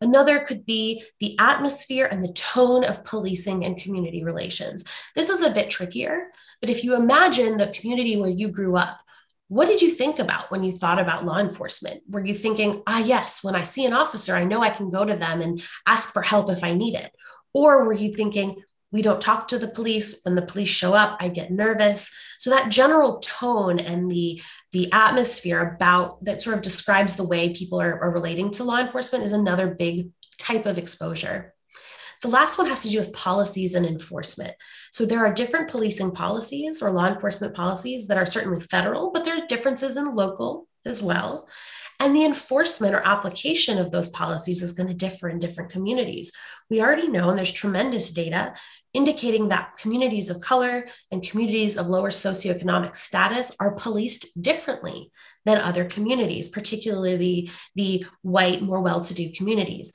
Another 0.01 0.41
could 0.41 0.67
be 0.67 1.03
the 1.21 1.37
atmosphere 1.39 2.07
and 2.07 2.23
the 2.23 2.33
tone 2.33 2.85
of 2.85 3.05
policing 3.05 3.65
and 3.65 3.79
community 3.79 4.23
relations. 4.23 4.85
This 5.15 5.31
is 5.31 5.41
a 5.41 5.51
bit 5.51 5.71
trickier, 5.71 6.29
but 6.61 6.69
if 6.69 6.85
you 6.85 6.95
imagine 6.95 7.57
the 7.57 7.69
community 7.69 8.17
where 8.17 8.29
you 8.29 8.49
grew 8.49 8.77
up, 8.77 9.01
what 9.49 9.67
did 9.67 9.81
you 9.81 9.91
think 9.91 10.19
about 10.19 10.51
when 10.51 10.65
you 10.65 10.73
thought 10.73 10.99
about 10.99 11.25
law 11.25 11.39
enforcement? 11.39 12.03
Were 12.09 12.25
you 12.25 12.35
thinking, 12.35 12.83
ah, 12.87 12.99
yes, 12.99 13.45
when 13.45 13.55
I 13.55 13.63
see 13.63 13.87
an 13.87 13.93
officer, 13.93 14.35
I 14.35 14.45
know 14.45 14.63
I 14.63 14.71
can 14.71 14.91
go 14.91 15.05
to 15.05 15.15
them 15.15 15.41
and 15.41 15.63
ask 15.87 16.13
for 16.13 16.23
help 16.23 16.51
if 16.51 16.65
I 16.65 16.73
need 16.73 16.95
it? 16.95 17.13
Or 17.55 17.85
were 17.85 17.93
you 17.93 18.13
thinking, 18.15 18.63
we 18.93 19.03
don't 19.03 19.21
talk 19.21 19.49
to 19.49 19.59
the 19.59 19.69
police 19.69 20.21
when 20.25 20.37
the 20.37 20.47
police 20.47 20.69
show 20.69 20.95
up 20.95 21.19
i 21.21 21.29
get 21.29 21.51
nervous 21.51 22.17
so 22.39 22.51
that 22.51 22.71
general 22.71 23.19
tone 23.19 23.79
and 23.79 24.11
the 24.11 24.41
the 24.73 24.91
atmosphere 24.93 25.75
about 25.75 26.25
that 26.25 26.41
sort 26.41 26.57
of 26.57 26.63
describes 26.63 27.17
the 27.17 27.27
way 27.27 27.53
people 27.53 27.81
are, 27.81 28.01
are 28.01 28.11
relating 28.13 28.51
to 28.51 28.65
law 28.65 28.79
enforcement 28.79 29.25
is 29.25 29.33
another 29.33 29.75
big 29.75 30.11
type 30.39 30.67
of 30.67 30.79
exposure 30.79 31.53
the 32.23 32.29
last 32.29 32.59
one 32.59 32.67
has 32.69 32.83
to 32.83 32.91
do 32.91 32.99
with 32.99 33.13
policies 33.13 33.75
and 33.75 33.87
enforcement. 33.87 34.55
So 34.93 35.05
there 35.05 35.25
are 35.25 35.33
different 35.33 35.71
policing 35.71 36.13
policies 36.13 36.83
or 36.83 36.91
law 36.91 37.07
enforcement 37.07 37.55
policies 37.55 38.09
that 38.09 38.19
are 38.19 38.27
certainly 38.27 38.61
federal, 38.61 39.11
but 39.11 39.25
there's 39.25 39.43
differences 39.43 39.97
in 39.97 40.15
local 40.15 40.67
as 40.85 41.03
well. 41.03 41.49
And 41.99 42.15
the 42.15 42.25
enforcement 42.25 42.95
or 42.95 43.07
application 43.07 43.79
of 43.79 43.91
those 43.91 44.09
policies 44.09 44.63
is 44.63 44.75
going 44.75 44.89
to 44.89 44.95
differ 44.95 45.29
in 45.29 45.39
different 45.39 45.71
communities. 45.71 46.31
We 46.69 46.83
already 46.83 47.09
know, 47.09 47.31
and 47.31 47.39
there's 47.39 47.53
tremendous 47.53 48.13
data 48.13 48.55
indicating 48.93 49.49
that 49.49 49.77
communities 49.79 50.31
of 50.31 50.41
color 50.41 50.87
and 51.11 51.23
communities 51.23 51.77
of 51.77 51.87
lower 51.87 52.11
socioeconomic 52.11 52.97
status 52.97 53.55
are 53.61 53.75
policed 53.75 54.41
differently 54.41 55.11
than 55.45 55.59
other 55.59 55.85
communities, 55.85 56.49
particularly 56.49 57.51
the 57.75 58.05
white, 58.23 58.63
more 58.63 58.81
well 58.81 59.01
to 59.03 59.15
do 59.15 59.31
communities. 59.33 59.93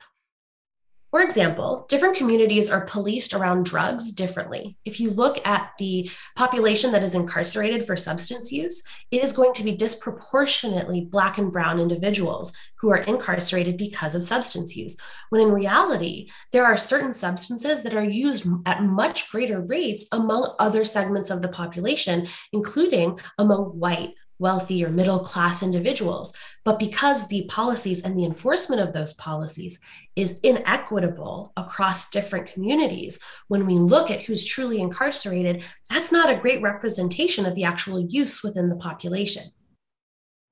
For 1.12 1.20
example, 1.20 1.84
different 1.90 2.16
communities 2.16 2.70
are 2.70 2.86
policed 2.86 3.34
around 3.34 3.66
drugs 3.66 4.12
differently. 4.12 4.78
If 4.86 4.98
you 4.98 5.10
look 5.10 5.46
at 5.46 5.72
the 5.78 6.10
population 6.36 6.90
that 6.92 7.02
is 7.02 7.14
incarcerated 7.14 7.86
for 7.86 7.98
substance 7.98 8.50
use, 8.50 8.82
it 9.10 9.22
is 9.22 9.34
going 9.34 9.52
to 9.52 9.62
be 9.62 9.76
disproportionately 9.76 11.02
Black 11.02 11.36
and 11.36 11.52
Brown 11.52 11.78
individuals 11.78 12.56
who 12.80 12.90
are 12.90 12.96
incarcerated 12.96 13.76
because 13.76 14.14
of 14.14 14.22
substance 14.22 14.74
use. 14.74 14.96
When 15.28 15.42
in 15.42 15.52
reality, 15.52 16.30
there 16.50 16.64
are 16.64 16.78
certain 16.78 17.12
substances 17.12 17.82
that 17.82 17.94
are 17.94 18.02
used 18.02 18.46
at 18.64 18.82
much 18.82 19.30
greater 19.30 19.60
rates 19.60 20.08
among 20.12 20.54
other 20.58 20.82
segments 20.82 21.28
of 21.28 21.42
the 21.42 21.48
population, 21.48 22.26
including 22.54 23.18
among 23.36 23.78
white, 23.78 24.14
wealthy 24.42 24.84
or 24.84 24.90
middle 24.90 25.20
class 25.20 25.62
individuals. 25.62 26.36
But 26.64 26.78
because 26.78 27.28
the 27.28 27.46
policies 27.48 28.02
and 28.02 28.18
the 28.18 28.24
enforcement 28.24 28.82
of 28.82 28.92
those 28.92 29.12
policies 29.14 29.78
is 30.16 30.40
inequitable 30.40 31.52
across 31.56 32.10
different 32.10 32.52
communities, 32.52 33.18
when 33.48 33.66
we 33.66 33.74
look 33.74 34.10
at 34.10 34.24
who's 34.24 34.44
truly 34.44 34.80
incarcerated, 34.80 35.64
that's 35.90 36.12
not 36.12 36.30
a 36.30 36.36
great 36.36 36.62
representation 36.62 37.46
of 37.46 37.54
the 37.54 37.64
actual 37.64 38.00
use 38.00 38.42
within 38.42 38.68
the 38.68 38.76
population. 38.76 39.44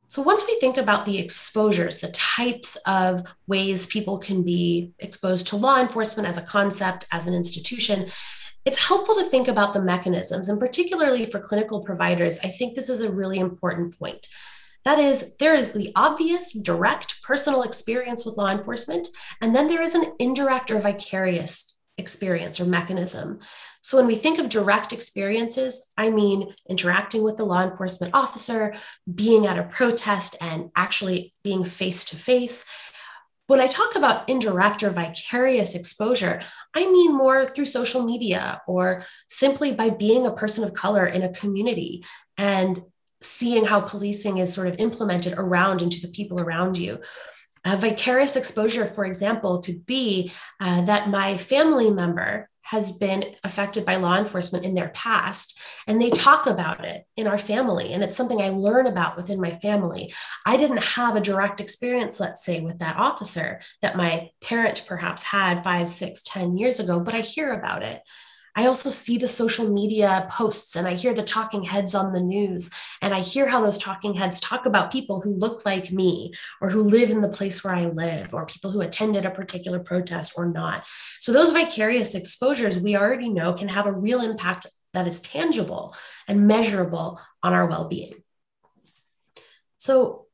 So, 0.09 0.23
once 0.23 0.45
we 0.45 0.59
think 0.59 0.77
about 0.77 1.05
the 1.05 1.21
exposures, 1.21 1.99
the 1.99 2.11
types 2.11 2.77
of 2.87 3.23
ways 3.47 3.87
people 3.87 4.19
can 4.19 4.43
be 4.43 4.91
exposed 4.99 5.47
to 5.49 5.57
law 5.57 5.79
enforcement 5.79 6.29
as 6.29 6.37
a 6.37 6.43
concept, 6.43 7.07
as 7.13 7.29
an 7.29 7.35
institution, 7.35 8.11
it's 8.65 8.89
helpful 8.89 9.15
to 9.15 9.25
think 9.25 9.47
about 9.47 9.73
the 9.73 9.81
mechanisms, 9.81 10.49
and 10.49 10.59
particularly 10.59 11.27
for 11.27 11.39
clinical 11.39 11.83
providers, 11.83 12.41
I 12.43 12.49
think 12.49 12.75
this 12.75 12.89
is 12.89 13.01
a 13.01 13.13
really 13.13 13.39
important 13.39 13.97
point. 13.99 14.27
That 14.85 14.99
is, 14.99 15.37
there 15.37 15.55
is 15.55 15.73
the 15.73 15.93
obvious, 15.95 16.53
direct 16.53 17.23
personal 17.23 17.63
experience 17.63 18.25
with 18.25 18.37
law 18.37 18.51
enforcement, 18.51 19.09
and 19.41 19.55
then 19.55 19.69
there 19.69 19.83
is 19.83 19.95
an 19.95 20.13
indirect 20.19 20.71
or 20.71 20.79
vicarious 20.79 21.79
experience 21.99 22.59
or 22.59 22.65
mechanism. 22.65 23.41
So, 23.83 23.99
when 23.99 24.07
we 24.07 24.15
think 24.15 24.39
of 24.39 24.49
direct 24.49 24.93
experiences, 24.93 25.93
I 25.97 26.11
mean 26.11 26.55
interacting 26.69 27.23
with 27.23 27.37
the 27.37 27.45
law 27.45 27.63
enforcement 27.63 28.15
officer, 28.15 28.75
being 29.13 29.47
at 29.47 29.59
a 29.59 29.65
protest, 29.65 30.37
and 30.41 30.71
actually 30.75 31.35
being 31.45 31.65
face 31.65 32.05
to 32.07 32.17
face. 32.17 32.67
When 33.47 33.61
I 33.61 33.67
talk 33.67 33.97
about 33.97 34.29
indirect 34.29 34.83
or 34.83 34.91
vicarious 34.91 35.75
exposure, 35.75 36.41
I 36.75 36.91
mean 36.91 37.17
more 37.17 37.47
through 37.47 37.65
social 37.65 38.05
media 38.05 38.63
or 38.69 39.03
simply 39.29 39.73
by 39.73 39.91
being 39.91 40.25
a 40.25 40.33
person 40.33 40.63
of 40.63 40.73
color 40.73 41.05
in 41.05 41.23
a 41.23 41.33
community 41.33 42.05
and 42.39 42.81
seeing 43.23 43.67
how 43.67 43.81
policing 43.81 44.39
is 44.39 44.53
sort 44.53 44.69
of 44.69 44.77
implemented 44.79 45.35
around 45.37 45.83
into 45.83 46.01
the 46.01 46.13
people 46.13 46.41
around 46.41 46.79
you. 46.79 47.01
A 47.65 47.77
vicarious 47.77 48.37
exposure, 48.37 48.87
for 48.87 49.05
example, 49.05 49.61
could 49.61 49.85
be 49.85 50.33
uh, 50.61 50.83
that 50.83 51.11
my 51.11 51.37
family 51.37 51.91
member 51.91 52.49
has 52.71 52.99
been 52.99 53.25
affected 53.43 53.85
by 53.85 53.97
law 53.97 54.17
enforcement 54.17 54.65
in 54.65 54.75
their 54.75 54.91
past 54.91 55.61
and 55.89 56.01
they 56.01 56.09
talk 56.11 56.47
about 56.47 56.85
it 56.85 57.05
in 57.17 57.27
our 57.27 57.37
family 57.37 57.93
and 57.93 58.05
it's 58.05 58.15
something 58.15 58.41
i 58.41 58.49
learn 58.49 58.87
about 58.87 59.17
within 59.17 59.41
my 59.41 59.51
family 59.51 60.13
i 60.47 60.57
didn't 60.57 60.85
have 60.85 61.17
a 61.17 61.21
direct 61.21 61.61
experience 61.61 62.21
let's 62.21 62.45
say 62.45 62.61
with 62.61 62.79
that 62.79 62.97
officer 62.97 63.61
that 63.83 63.97
my 63.97 64.31
parent 64.41 64.85
perhaps 64.87 65.25
had 65.25 65.65
five 65.65 65.91
six 65.91 66.23
ten 66.23 66.57
years 66.57 66.79
ago 66.79 67.01
but 67.01 67.15
i 67.15 67.21
hear 67.21 67.53
about 67.53 67.83
it 67.83 68.03
I 68.57 68.67
also 68.67 68.91
see 68.91 69.19
the 69.19 69.29
social 69.29 69.73
media 69.73 70.27
posts 70.31 70.77
and 70.77 70.87
I 70.87 70.95
hear 70.95 71.15
the 71.15 71.23
talking 71.23 71.65
heads 71.65 71.95
on 71.95 72.13
the 72.13 72.21
news. 72.21 72.71
And 73.01 73.15
I 73.15 73.21
hear 73.21 73.49
how 73.49 73.61
those 73.61 73.79
talking 73.79 74.15
heads 74.15 74.41
talk 74.41 74.67
about 74.67 74.93
people 74.93 75.21
who 75.21 75.35
look 75.35 75.65
like 75.65 75.93
me 75.93 76.33
or 76.61 76.71
who 76.71 76.83
live 76.83 77.11
in 77.11 77.21
the 77.21 77.29
place 77.29 77.63
where 77.63 77.75
I 77.75 77.87
live 77.87 78.35
or 78.35 78.47
people 78.47 78.71
who 78.71 78.81
attended 78.81 79.25
a 79.25 79.31
particular 79.31 79.79
protest 79.79 80.33
or 80.37 80.47
not. 80.47 80.87
So, 81.21 81.33
those 81.33 81.53
vicarious 81.53 82.15
exposures 82.15 82.79
we 82.79 82.97
already 82.97 83.29
know 83.29 83.53
can 83.53 83.69
have 83.69 83.87
a 83.87 83.93
real 83.93 84.21
impact 84.21 84.67
that 84.93 85.07
is 85.07 85.21
tangible 85.21 85.95
and 86.27 86.47
measurable 86.47 87.21
on 87.43 87.53
our 87.53 87.69
well 87.69 87.85
being. 87.85 88.13
So, 89.77 90.27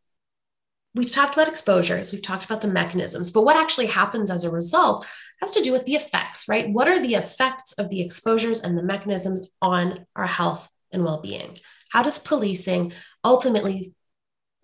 we've 0.94 1.12
talked 1.12 1.34
about 1.34 1.48
exposures, 1.48 2.10
we've 2.10 2.22
talked 2.22 2.46
about 2.46 2.62
the 2.62 2.68
mechanisms, 2.68 3.30
but 3.30 3.44
what 3.44 3.56
actually 3.56 3.86
happens 3.86 4.30
as 4.30 4.44
a 4.44 4.50
result 4.50 5.06
has 5.40 5.52
to 5.52 5.62
do 5.62 5.72
with 5.72 5.84
the 5.84 5.94
effects, 5.94 6.48
right? 6.48 6.68
What 6.68 6.88
are 6.88 7.00
the 7.00 7.14
effects 7.14 7.74
of 7.74 7.90
the 7.90 8.00
exposures 8.00 8.62
and 8.62 8.76
the 8.76 8.82
mechanisms 8.82 9.50
on 9.60 10.06
our 10.16 10.26
health 10.26 10.70
and 10.92 11.04
well 11.04 11.20
being? 11.20 11.58
How 11.90 12.02
does 12.02 12.18
policing 12.18 12.92
ultimately 13.24 13.94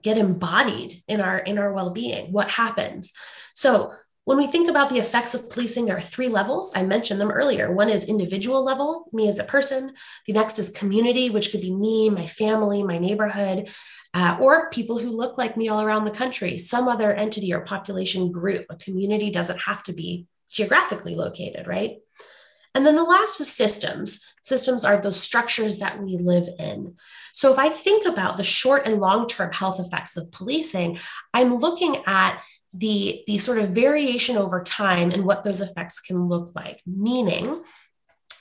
get 0.03 0.19
embodied 0.19 1.03
in 1.07 1.21
our 1.21 1.39
in 1.39 1.59
our 1.59 1.73
well-being? 1.73 2.33
What 2.33 2.51
happens? 2.51 3.13
So 3.55 3.93
when 4.25 4.39
we 4.39 4.47
think 4.47 4.71
about 4.71 4.89
the 4.89 4.99
effects 4.99 5.35
of 5.35 5.51
policing 5.51 5.87
there 5.87 5.97
are 5.97 6.01
three 6.01 6.29
levels. 6.29 6.73
I 6.77 6.83
mentioned 6.83 7.21
them 7.21 7.31
earlier. 7.31 7.73
One 7.73 7.89
is 7.89 8.09
individual 8.09 8.65
level 8.65 9.09
me 9.13 9.29
as 9.29 9.39
a 9.39 9.45
person. 9.45 9.95
The 10.27 10.33
next 10.33 10.59
is 10.59 10.71
community 10.71 11.31
which 11.31 11.51
could 11.51 11.61
be 11.61 11.75
me 11.75 12.11
my 12.11 12.27
family 12.27 12.83
my 12.83 12.99
neighborhood 12.99 13.69
uh, 14.15 14.39
or 14.41 14.71
people 14.71 14.99
who 14.99 15.11
look 15.11 15.39
like 15.39 15.57
me 15.57 15.69
all 15.69 15.83
around 15.83 16.05
the 16.05 16.11
country 16.11 16.59
some 16.59 16.89
other 16.89 17.13
entity 17.13 17.53
or 17.53 17.61
population 17.61 18.31
group. 18.31 18.67
A 18.71 18.77
community 18.77 19.31
doesn't 19.31 19.61
have 19.63 19.83
to 19.85 19.93
be 19.93 20.27
geographically 20.53 21.15
located, 21.15 21.67
right? 21.67 21.97
And 22.75 22.87
then 22.87 22.97
the 22.97 23.05
last 23.05 23.41
is 23.41 23.53
systems. 23.53 24.33
Systems 24.43 24.85
are 24.85 24.97
those 24.97 25.21
structures 25.21 25.79
that 25.79 26.03
we 26.03 26.17
live 26.17 26.49
in. 26.59 26.95
So 27.35 27.53
if 27.53 27.59
I 27.59 27.69
think 27.69 28.07
about 28.07 28.37
the 28.37 28.45
short 28.45 28.87
and 28.87 29.01
long 29.01 29.27
term 29.27 29.53
health 29.53 29.81
effects 29.81 30.17
of 30.17 30.33
policing, 30.33 30.99
I'm 31.35 31.55
looking 31.55 32.03
at 32.07 32.43
the, 32.75 33.23
the 33.27 33.39
sort 33.39 33.59
of 33.59 33.75
variation 33.75 34.37
over 34.37 34.63
time 34.63 35.11
and 35.11 35.25
what 35.25 35.45
those 35.45 35.61
effects 35.61 36.01
can 36.01 36.29
look 36.29 36.55
like, 36.55 36.81
meaning 36.87 37.63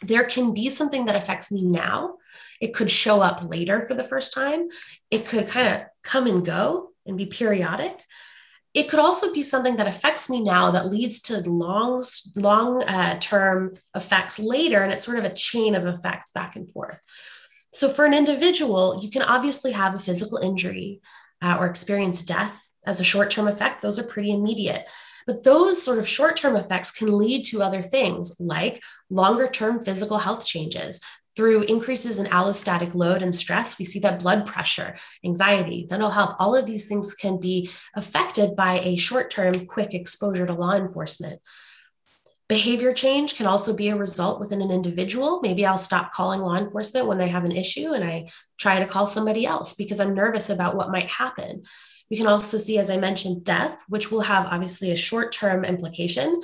there 0.01 0.23
can 0.23 0.53
be 0.53 0.69
something 0.69 1.05
that 1.05 1.15
affects 1.15 1.51
me 1.51 1.63
now. 1.63 2.15
It 2.61 2.73
could 2.73 2.89
show 2.89 3.21
up 3.21 3.43
later 3.49 3.81
for 3.81 3.93
the 3.93 4.03
first 4.03 4.33
time. 4.33 4.67
It 5.09 5.25
could 5.25 5.47
kind 5.47 5.67
of 5.67 5.83
come 6.03 6.27
and 6.27 6.45
go 6.45 6.89
and 7.05 7.17
be 7.17 7.25
periodic 7.25 8.01
it 8.73 8.89
could 8.89 8.99
also 8.99 9.33
be 9.33 9.43
something 9.43 9.75
that 9.75 9.87
affects 9.87 10.29
me 10.29 10.41
now 10.41 10.71
that 10.71 10.87
leads 10.87 11.21
to 11.21 11.49
long 11.49 12.03
long 12.35 12.83
uh, 12.83 13.17
term 13.19 13.75
effects 13.95 14.39
later 14.39 14.81
and 14.81 14.93
it's 14.93 15.05
sort 15.05 15.19
of 15.19 15.25
a 15.25 15.33
chain 15.33 15.75
of 15.75 15.85
effects 15.85 16.31
back 16.31 16.55
and 16.55 16.71
forth. 16.71 17.01
So 17.73 17.89
for 17.89 18.05
an 18.05 18.13
individual 18.13 18.99
you 19.01 19.09
can 19.09 19.23
obviously 19.23 19.73
have 19.73 19.95
a 19.95 19.99
physical 19.99 20.37
injury 20.37 21.01
uh, 21.41 21.57
or 21.59 21.67
experience 21.67 22.23
death 22.23 22.71
as 22.85 22.99
a 22.99 23.05
short 23.05 23.29
term 23.29 23.47
effect. 23.47 23.81
Those 23.81 23.99
are 23.99 24.07
pretty 24.07 24.31
immediate. 24.31 24.85
But 25.27 25.43
those 25.43 25.81
sort 25.81 25.99
of 25.99 26.07
short 26.07 26.37
term 26.37 26.55
effects 26.55 26.91
can 26.91 27.17
lead 27.17 27.45
to 27.45 27.61
other 27.61 27.81
things 27.81 28.37
like 28.39 28.81
longer 29.09 29.47
term 29.47 29.81
physical 29.83 30.17
health 30.17 30.45
changes, 30.45 31.01
through 31.35 31.63
increases 31.63 32.19
in 32.19 32.25
allostatic 32.27 32.93
load 32.93 33.21
and 33.21 33.33
stress, 33.33 33.79
we 33.79 33.85
see 33.85 33.99
that 33.99 34.19
blood 34.19 34.45
pressure, 34.45 34.95
anxiety, 35.25 35.87
mental 35.89 36.09
health, 36.09 36.35
all 36.39 36.55
of 36.55 36.65
these 36.65 36.87
things 36.87 37.15
can 37.15 37.39
be 37.39 37.69
affected 37.95 38.55
by 38.55 38.79
a 38.79 38.97
short 38.97 39.31
term, 39.31 39.65
quick 39.65 39.93
exposure 39.93 40.45
to 40.45 40.53
law 40.53 40.73
enforcement. 40.73 41.39
Behavior 42.49 42.91
change 42.91 43.37
can 43.37 43.45
also 43.45 43.73
be 43.73 43.87
a 43.87 43.95
result 43.95 44.41
within 44.41 44.61
an 44.61 44.71
individual. 44.71 45.39
Maybe 45.41 45.65
I'll 45.65 45.77
stop 45.77 46.11
calling 46.11 46.41
law 46.41 46.57
enforcement 46.57 47.07
when 47.07 47.17
they 47.17 47.29
have 47.29 47.45
an 47.45 47.53
issue 47.53 47.93
and 47.93 48.03
I 48.03 48.27
try 48.59 48.79
to 48.79 48.85
call 48.85 49.07
somebody 49.07 49.45
else 49.45 49.73
because 49.73 50.01
I'm 50.01 50.13
nervous 50.13 50.49
about 50.49 50.75
what 50.75 50.91
might 50.91 51.07
happen. 51.07 51.61
We 52.09 52.17
can 52.17 52.27
also 52.27 52.57
see, 52.57 52.77
as 52.77 52.89
I 52.89 52.97
mentioned, 52.97 53.45
death, 53.45 53.85
which 53.87 54.11
will 54.11 54.19
have 54.19 54.47
obviously 54.47 54.91
a 54.91 54.97
short 54.97 55.31
term 55.31 55.63
implication, 55.63 56.41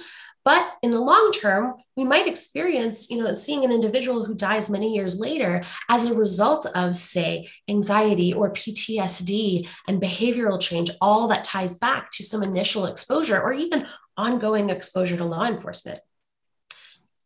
but 0.48 0.78
in 0.82 0.92
the 0.92 1.02
long 1.02 1.34
term, 1.34 1.74
we 1.98 2.06
might 2.06 2.26
experience, 2.26 3.10
you 3.12 3.22
know, 3.22 3.36
seeing 3.36 3.66
an 3.66 3.72
individual 3.74 4.24
who 4.24 4.34
dies 4.34 4.70
many 4.70 4.96
years 4.96 5.20
later 5.20 5.62
as 5.90 6.10
a 6.10 6.16
result 6.16 6.66
of, 6.74 6.96
say, 6.96 7.50
anxiety 7.68 8.34
or 8.34 8.54
PTSD 8.54 9.68
and 9.90 10.02
behavioral 10.02 10.58
change, 10.58 10.90
all 11.02 11.28
that 11.28 11.44
ties 11.44 11.76
back 11.76 12.12
to 12.12 12.24
some 12.24 12.44
initial 12.44 12.86
exposure 12.86 13.42
or 13.42 13.52
even 13.52 13.86
ongoing 14.16 14.70
exposure 14.70 15.18
to 15.18 15.26
law 15.26 15.44
enforcement. 15.44 16.00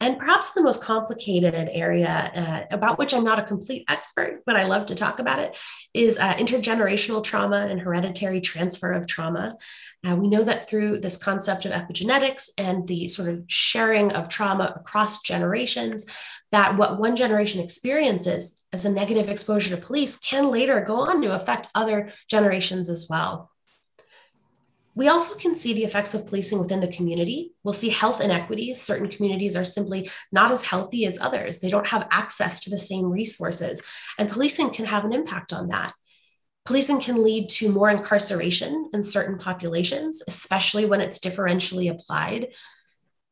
And 0.02 0.18
perhaps 0.18 0.54
the 0.54 0.64
most 0.64 0.84
complicated 0.84 1.70
area 1.74 2.32
uh, 2.36 2.76
about 2.76 2.98
which 2.98 3.14
I'm 3.14 3.24
not 3.24 3.38
a 3.38 3.44
complete 3.44 3.86
expert, 3.88 4.42
but 4.48 4.56
I 4.56 4.66
love 4.66 4.88
to 4.88 4.96
talk 4.96 5.20
about 5.20 5.38
it, 5.38 5.56
is 5.94 6.18
uh, 6.18 6.34
intergenerational 6.34 7.24
trauma 7.24 7.68
and 7.70 7.80
hereditary 7.80 8.42
transfer 8.42 8.92
of 8.92 9.06
trauma. 9.06 9.56
Uh, 10.04 10.16
we 10.16 10.28
know 10.28 10.44
that 10.44 10.68
through 10.68 11.00
this 11.00 11.24
concept 11.24 11.66
of 11.66 11.72
epigenetics 11.72 12.50
and 12.58 12.88
the 12.88 13.08
sort 13.08 13.30
of 13.30 13.44
sharing 13.48 14.12
of 14.12 14.28
trauma 14.28 14.74
across 14.76 15.22
generations, 15.22 16.08
that 16.50 16.78
what 16.78 17.00
one 17.00 17.16
generation 17.16 17.62
experiences 17.62 18.66
as 18.74 18.86
a 18.86 18.92
negative 18.92 19.30
exposure 19.30 19.76
to 19.76 19.82
police 19.82 20.18
can 20.18 20.50
later 20.50 20.82
go 20.82 21.02
on 21.02 21.22
to 21.22 21.36
affect 21.36 21.68
other 21.76 22.10
generations 22.28 22.90
as 22.90 23.06
well. 23.08 23.52
We 24.94 25.08
also 25.08 25.38
can 25.38 25.56
see 25.56 25.74
the 25.74 25.86
effects 25.86 26.14
of 26.14 26.28
policing 26.28 26.60
within 26.60 26.82
the 26.82 26.92
community. 26.92 27.54
We'll 27.64 27.74
see 27.74 27.90
health 27.90 28.20
inequities. 28.20 28.82
Certain 28.82 29.08
communities 29.08 29.56
are 29.56 29.64
simply 29.64 30.10
not 30.32 30.52
as 30.52 30.66
healthy 30.66 31.06
as 31.06 31.22
others. 31.22 31.60
They 31.60 31.70
don't 31.70 31.88
have 31.88 32.08
access 32.12 32.60
to 32.62 32.70
the 32.70 32.78
same 32.78 33.06
resources, 33.06 33.82
and 34.18 34.30
policing 34.30 34.72
can 34.72 34.86
have 34.86 35.06
an 35.06 35.14
impact 35.14 35.54
on 35.54 35.70
that. 35.70 35.94
Policing 36.66 37.02
can 37.02 37.24
lead 37.24 37.50
to 37.50 37.72
more 37.72 37.90
incarceration 37.90 38.90
in 38.94 39.02
certain 39.02 39.38
populations, 39.38 40.22
especially 40.28 40.86
when 40.86 41.02
it's 41.02 41.20
differentially 41.20 41.90
applied. 41.90 42.54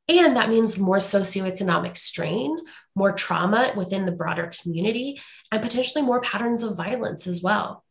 And 0.07 0.35
that 0.35 0.49
means 0.49 0.79
more 0.79 0.97
socioeconomic 0.97 1.95
strain, 1.95 2.57
more 2.95 3.11
trauma 3.11 3.73
within 3.75 4.05
the 4.05 4.11
broader 4.11 4.51
community, 4.61 5.21
and 5.51 5.61
potentially 5.61 6.03
more 6.03 6.21
patterns 6.21 6.63
of 6.63 6.75
violence 6.75 7.27
as 7.27 7.43
well. 7.43 7.83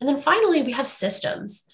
And 0.00 0.08
then 0.08 0.20
finally, 0.20 0.62
we 0.62 0.72
have 0.72 0.88
systems. 0.88 1.64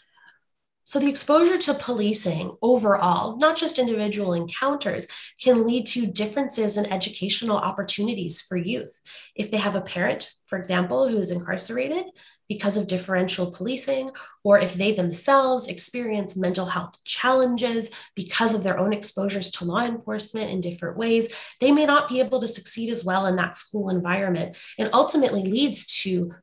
So, 0.86 0.98
the 0.98 1.08
exposure 1.08 1.56
to 1.56 1.74
policing 1.74 2.56
overall, 2.60 3.38
not 3.38 3.56
just 3.56 3.78
individual 3.78 4.34
encounters, 4.34 5.06
can 5.42 5.66
lead 5.66 5.86
to 5.86 6.06
differences 6.06 6.76
in 6.76 6.92
educational 6.92 7.56
opportunities 7.56 8.42
for 8.42 8.58
youth. 8.58 9.00
If 9.34 9.50
they 9.50 9.56
have 9.56 9.76
a 9.76 9.80
parent, 9.80 10.30
for 10.44 10.58
example, 10.58 11.08
who 11.08 11.16
is 11.16 11.30
incarcerated, 11.30 12.04
because 12.48 12.76
of 12.76 12.86
differential 12.86 13.50
policing, 13.50 14.10
or 14.42 14.58
if 14.58 14.74
they 14.74 14.92
themselves 14.92 15.68
experience 15.68 16.36
mental 16.36 16.66
health 16.66 17.02
challenges 17.04 17.90
because 18.14 18.54
of 18.54 18.62
their 18.62 18.78
own 18.78 18.92
exposures 18.92 19.50
to 19.52 19.64
law 19.64 19.80
enforcement 19.80 20.50
in 20.50 20.60
different 20.60 20.98
ways, 20.98 21.54
they 21.60 21.72
may 21.72 21.86
not 21.86 22.10
be 22.10 22.20
able 22.20 22.40
to 22.40 22.48
succeed 22.48 22.90
as 22.90 23.04
well 23.04 23.24
in 23.24 23.36
that 23.36 23.56
school 23.56 23.88
environment 23.88 24.58
and 24.78 24.90
ultimately 24.92 25.42
leads 25.44 26.02
to 26.02 26.34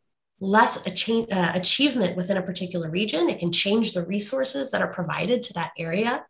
less 0.42 0.86
uh, 0.86 1.52
achievement 1.56 2.18
within 2.18 2.36
a 2.36 2.42
particular 2.42 2.90
region. 2.90 3.30
It 3.30 3.40
can 3.40 3.52
change 3.52 3.94
the 3.94 4.06
resources 4.06 4.72
that 4.72 4.82
are 4.82 4.92
provided 4.92 5.44
to 5.44 5.54
that 5.54 5.72
area. 5.78 6.26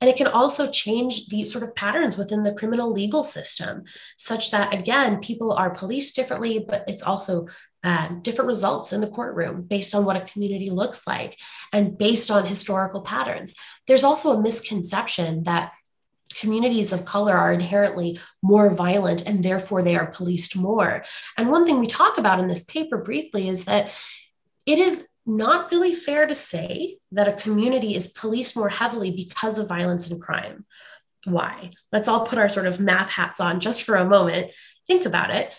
And 0.00 0.08
it 0.08 0.16
can 0.16 0.28
also 0.28 0.70
change 0.70 1.26
the 1.26 1.44
sort 1.44 1.64
of 1.64 1.74
patterns 1.74 2.16
within 2.16 2.44
the 2.44 2.54
criminal 2.54 2.92
legal 2.92 3.24
system, 3.24 3.82
such 4.16 4.52
that, 4.52 4.72
again, 4.72 5.18
people 5.18 5.52
are 5.52 5.74
policed 5.74 6.14
differently, 6.14 6.64
but 6.66 6.84
it's 6.86 7.02
also 7.02 7.48
um, 7.82 8.20
different 8.22 8.46
results 8.46 8.92
in 8.92 9.00
the 9.00 9.10
courtroom 9.10 9.62
based 9.62 9.94
on 9.94 10.04
what 10.04 10.16
a 10.16 10.20
community 10.20 10.70
looks 10.70 11.06
like 11.06 11.38
and 11.72 11.98
based 11.98 12.30
on 12.30 12.46
historical 12.46 13.02
patterns. 13.02 13.56
There's 13.88 14.04
also 14.04 14.36
a 14.36 14.42
misconception 14.42 15.42
that 15.44 15.72
communities 16.34 16.92
of 16.92 17.04
color 17.04 17.34
are 17.34 17.52
inherently 17.52 18.18
more 18.42 18.74
violent 18.74 19.26
and 19.26 19.42
therefore 19.42 19.82
they 19.82 19.96
are 19.96 20.10
policed 20.10 20.56
more. 20.56 21.02
And 21.36 21.50
one 21.50 21.64
thing 21.64 21.78
we 21.78 21.86
talk 21.86 22.18
about 22.18 22.40
in 22.40 22.48
this 22.48 22.64
paper 22.64 22.98
briefly 22.98 23.48
is 23.48 23.64
that 23.64 23.94
it 24.66 24.78
is 24.78 25.08
not 25.26 25.70
really 25.70 25.94
fair 25.94 26.26
to 26.26 26.34
say 26.34 26.98
that 27.12 27.28
a 27.28 27.32
community 27.32 27.94
is 27.94 28.12
policed 28.12 28.56
more 28.56 28.68
heavily 28.68 29.10
because 29.10 29.58
of 29.58 29.68
violence 29.68 30.10
and 30.10 30.20
crime. 30.20 30.64
Why? 31.24 31.70
Let's 31.92 32.08
all 32.08 32.24
put 32.24 32.38
our 32.38 32.48
sort 32.48 32.66
of 32.66 32.80
math 32.80 33.10
hats 33.10 33.40
on 33.40 33.60
just 33.60 33.82
for 33.82 33.96
a 33.96 34.04
moment. 34.04 34.50
Think 34.86 35.04
about 35.04 35.30
it 35.30 35.52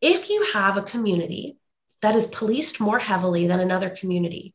if 0.00 0.30
you 0.30 0.46
have 0.54 0.76
a 0.76 0.82
community 0.82 1.58
that 2.02 2.14
is 2.14 2.28
policed 2.28 2.80
more 2.80 2.98
heavily 2.98 3.46
than 3.46 3.60
another 3.60 3.90
community, 3.90 4.54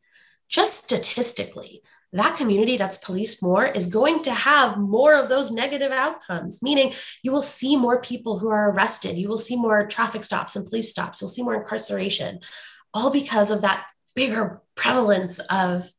just 0.50 0.83
statistically, 0.83 1.83
that 2.17 2.38
community 2.38 2.77
that's 2.77 2.98
policed 2.98 3.43
more 3.43 3.65
is 3.65 3.88
going 3.88 4.22
to 4.24 4.31
have 4.31 4.77
more 4.77 5.13
of 5.13 5.29
those 5.29 5.51
negative 5.51 5.91
outcomes, 5.91 6.62
meaning 6.62 6.93
you 7.24 7.31
will 7.31 7.41
see 7.41 7.75
more 7.75 8.01
people 8.01 8.39
who 8.39 8.50
are 8.50 8.72
arrested, 8.72 9.17
you 9.17 9.27
will 9.27 9.38
see 9.38 9.55
more 9.55 9.86
traffic 9.88 10.24
stops 10.24 10.55
and 10.55 10.65
police 10.65 10.89
stops, 10.89 11.22
you'll 11.22 11.27
see 11.27 11.43
more 11.43 11.55
incarceration, 11.55 12.39
all 12.94 13.11
because 13.11 13.51
of 13.51 13.61
that 13.61 13.85
bigger 14.16 14.61
prevalence 14.75 15.39
of 15.51 15.92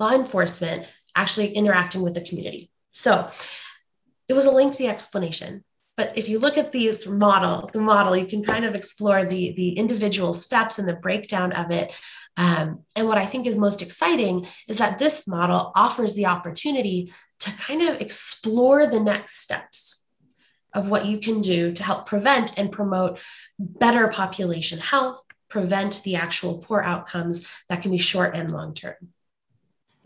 law 0.00 0.12
enforcement 0.12 0.86
actually 1.14 1.52
interacting 1.52 2.02
with 2.02 2.14
the 2.14 2.20
community. 2.20 2.70
So 2.92 3.30
it 4.28 4.34
was 4.34 4.46
a 4.46 4.50
lengthy 4.50 4.86
explanation. 4.86 5.64
But 5.98 6.16
if 6.16 6.28
you 6.28 6.38
look 6.38 6.56
at 6.56 6.70
these 6.70 7.08
model, 7.08 7.68
the 7.72 7.80
model, 7.80 8.16
you 8.16 8.24
can 8.24 8.44
kind 8.44 8.64
of 8.64 8.76
explore 8.76 9.24
the, 9.24 9.52
the 9.56 9.70
individual 9.70 10.32
steps 10.32 10.78
and 10.78 10.86
the 10.86 10.94
breakdown 10.94 11.50
of 11.50 11.72
it. 11.72 11.90
Um, 12.36 12.84
and 12.94 13.08
what 13.08 13.18
I 13.18 13.26
think 13.26 13.48
is 13.48 13.58
most 13.58 13.82
exciting 13.82 14.46
is 14.68 14.78
that 14.78 14.98
this 14.98 15.26
model 15.26 15.72
offers 15.74 16.14
the 16.14 16.26
opportunity 16.26 17.12
to 17.40 17.50
kind 17.58 17.82
of 17.82 18.00
explore 18.00 18.86
the 18.86 19.00
next 19.00 19.40
steps 19.40 20.06
of 20.72 20.88
what 20.88 21.04
you 21.04 21.18
can 21.18 21.40
do 21.40 21.72
to 21.72 21.82
help 21.82 22.06
prevent 22.06 22.56
and 22.56 22.70
promote 22.70 23.20
better 23.58 24.06
population 24.06 24.78
health, 24.78 25.24
prevent 25.48 26.00
the 26.04 26.14
actual 26.14 26.58
poor 26.58 26.80
outcomes 26.80 27.48
that 27.68 27.82
can 27.82 27.90
be 27.90 27.98
short 27.98 28.36
and 28.36 28.52
long 28.52 28.72
term. 28.72 28.94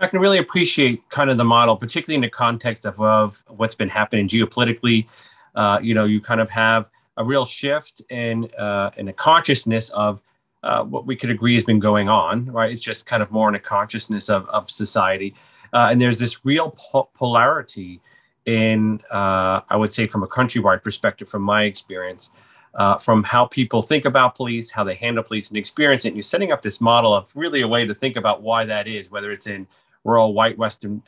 I 0.01 0.07
can 0.07 0.21
really 0.21 0.39
appreciate 0.39 1.07
kind 1.11 1.29
of 1.29 1.37
the 1.37 1.45
model, 1.45 1.77
particularly 1.77 2.15
in 2.15 2.23
the 2.23 2.31
context 2.31 2.87
of, 2.87 2.99
of 2.99 3.43
what's 3.49 3.75
been 3.75 3.91
happening 3.91 4.27
geopolitically, 4.27 5.07
uh, 5.55 5.79
you 5.83 5.95
know, 5.95 6.05
you 6.05 6.21
kind 6.21 6.41
of 6.41 6.49
have 6.49 6.91
a 7.17 7.25
real 7.25 7.45
shift 7.45 8.03
in 8.11 8.49
uh, 8.59 8.91
in 8.97 9.09
a 9.09 9.13
consciousness 9.13 9.91
of 9.91 10.23
uh, 10.63 10.85
what 10.85 11.07
we 11.07 11.17
could 11.17 11.31
agree 11.31 11.55
has 11.55 11.65
been 11.65 11.81
going 11.81 12.09
on, 12.09 12.47
right? 12.47 12.71
It's 12.71 12.81
just 12.81 13.05
kind 13.07 13.23
of 13.23 13.31
more 13.31 13.49
in 13.49 13.55
a 13.55 13.61
consciousness 13.61 14.31
of, 14.31 14.47
of 14.49 14.71
society. 14.71 15.35
Uh, 15.73 15.89
and 15.91 16.01
there's 16.01 16.19
this 16.19 16.45
real 16.45 16.77
po- 16.77 17.09
polarity 17.15 18.01
in, 18.47 19.01
uh, 19.11 19.61
I 19.69 19.77
would 19.77 19.93
say, 19.93 20.07
from 20.07 20.23
a 20.23 20.27
countrywide 20.29 20.85
perspective, 20.85 21.29
from 21.29 21.43
my 21.43 21.65
experience, 21.65 22.31
uh, 22.75 22.97
from 22.97 23.25
how 23.25 23.47
people 23.47 23.83
think 23.83 24.05
about 24.05 24.35
police, 24.37 24.71
how 24.71 24.85
they 24.85 24.95
handle 24.95 25.25
police 25.25 25.49
and 25.49 25.57
experience 25.57 26.05
it. 26.05 26.09
And 26.09 26.17
you're 26.17 26.23
setting 26.23 26.53
up 26.53 26.63
this 26.63 26.81
model 26.81 27.13
of 27.13 27.31
really 27.35 27.63
a 27.63 27.69
way 27.69 27.85
to 27.85 27.95
think 27.95 28.17
about 28.17 28.43
why 28.43 28.65
that 28.65 28.87
is, 28.87 29.11
whether 29.11 29.33
it's 29.33 29.47
in 29.47 29.67
rural 30.05 30.33
white 30.33 30.57
Western 30.59 31.03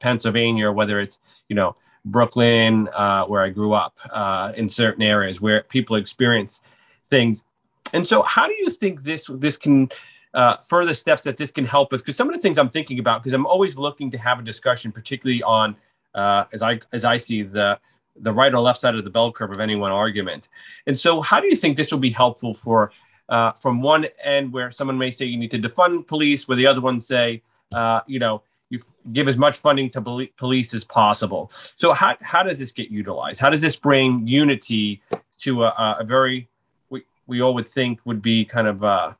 Pennsylvania 0.00 0.66
or 0.66 0.72
whether 0.72 1.00
it's, 1.00 1.18
you 1.48 1.56
know, 1.56 1.76
Brooklyn, 2.04 2.88
uh, 2.88 3.24
where 3.26 3.42
I 3.42 3.50
grew 3.50 3.72
up, 3.72 3.98
uh, 4.10 4.52
in 4.56 4.68
certain 4.68 5.02
areas 5.02 5.40
where 5.40 5.62
people 5.64 5.96
experience 5.96 6.60
things. 7.06 7.44
And 7.92 8.06
so, 8.06 8.22
how 8.22 8.46
do 8.46 8.54
you 8.54 8.70
think 8.70 9.02
this 9.02 9.28
this 9.34 9.56
can 9.56 9.90
uh, 10.34 10.56
further 10.58 10.94
steps 10.94 11.24
that 11.24 11.36
this 11.36 11.50
can 11.50 11.64
help 11.64 11.92
us? 11.92 12.00
Because 12.00 12.16
some 12.16 12.28
of 12.28 12.34
the 12.34 12.40
things 12.40 12.58
I'm 12.58 12.68
thinking 12.68 12.98
about, 12.98 13.22
because 13.22 13.34
I'm 13.34 13.46
always 13.46 13.76
looking 13.76 14.10
to 14.12 14.18
have 14.18 14.38
a 14.38 14.42
discussion, 14.42 14.92
particularly 14.92 15.42
on 15.42 15.76
uh, 16.14 16.44
as 16.52 16.62
I 16.62 16.80
as 16.92 17.04
I 17.04 17.16
see 17.16 17.42
the 17.42 17.78
the 18.16 18.32
right 18.32 18.52
or 18.52 18.60
left 18.60 18.78
side 18.78 18.94
of 18.94 19.04
the 19.04 19.10
bell 19.10 19.32
curve 19.32 19.50
of 19.50 19.60
any 19.60 19.76
one 19.76 19.92
argument. 19.92 20.48
And 20.86 20.98
so, 20.98 21.20
how 21.20 21.40
do 21.40 21.46
you 21.48 21.56
think 21.56 21.76
this 21.76 21.90
will 21.90 21.98
be 21.98 22.10
helpful 22.10 22.54
for 22.54 22.92
uh, 23.28 23.52
from 23.52 23.80
one 23.80 24.06
end 24.22 24.52
where 24.52 24.70
someone 24.70 24.98
may 24.98 25.10
say 25.10 25.24
you 25.24 25.38
need 25.38 25.50
to 25.52 25.58
defund 25.58 26.06
police, 26.06 26.48
where 26.48 26.56
the 26.56 26.66
other 26.66 26.80
one 26.80 26.98
say, 27.00 27.42
uh, 27.72 28.00
you 28.06 28.18
know, 28.18 28.42
you 28.70 28.78
give 29.12 29.28
as 29.28 29.36
much 29.36 29.58
funding 29.58 29.90
to 29.90 30.28
police 30.36 30.72
as 30.72 30.84
possible. 30.84 31.50
So 31.76 31.92
how, 31.92 32.16
how 32.22 32.42
does 32.42 32.58
this 32.58 32.72
get 32.72 32.90
utilized? 32.90 33.40
How 33.40 33.50
does 33.50 33.60
this 33.60 33.76
bring 33.76 34.26
unity 34.26 35.02
to 35.40 35.64
a, 35.64 35.96
a 36.00 36.04
very, 36.04 36.48
we, 36.88 37.04
we 37.26 37.42
all 37.42 37.52
would 37.54 37.68
think 37.68 38.00
would 38.04 38.22
be 38.22 38.44
kind 38.44 38.68
of 38.68 38.82
a 38.82 39.16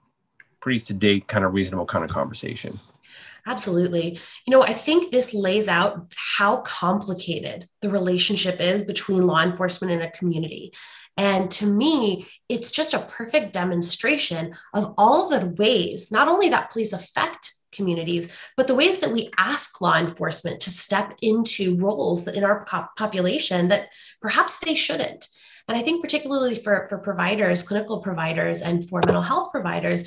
pretty 0.61 0.79
sedate, 0.79 1.27
kind 1.27 1.45
of 1.45 1.53
reasonable 1.53 1.87
kind 1.87 2.05
of 2.05 2.11
conversation? 2.11 2.79
Absolutely. 3.47 4.19
You 4.47 4.51
know, 4.51 4.63
I 4.63 4.73
think 4.73 5.11
this 5.11 5.35
lays 5.35 5.67
out 5.67 6.13
how 6.39 6.59
complicated 6.59 7.69
the 7.81 7.91
relationship 7.91 8.61
is 8.61 8.85
between 8.85 9.27
law 9.27 9.43
enforcement 9.43 9.93
and 9.93 10.03
a 10.03 10.11
community. 10.11 10.73
And 11.17 11.51
to 11.53 11.67
me, 11.67 12.27
it's 12.49 12.71
just 12.71 12.95
a 12.95 13.01
perfect 13.01 13.53
demonstration 13.53 14.55
of 14.73 14.95
all 14.97 15.29
the 15.29 15.55
ways, 15.59 16.13
not 16.13 16.29
only 16.29 16.51
that 16.51 16.71
police 16.71 16.93
affect 16.93 17.53
communities, 17.81 18.25
but 18.57 18.67
the 18.67 18.75
ways 18.75 18.97
that 19.01 19.13
we 19.17 19.31
ask 19.39 19.81
law 19.81 19.97
enforcement 19.97 20.61
to 20.61 20.71
step 20.71 21.09
into 21.23 21.77
roles 21.79 22.29
in 22.29 22.45
our 22.45 22.65
population 22.97 23.69
that 23.69 23.89
perhaps 24.21 24.59
they 24.61 24.75
shouldn't. 24.75 25.23
And 25.67 25.79
I 25.79 25.83
think, 25.83 26.03
particularly 26.03 26.57
for, 26.57 26.87
for 26.89 26.99
providers, 26.99 27.63
clinical 27.63 27.99
providers, 28.01 28.63
and 28.63 28.77
for 28.89 29.01
mental 29.07 29.23
health 29.23 29.49
providers, 29.53 30.01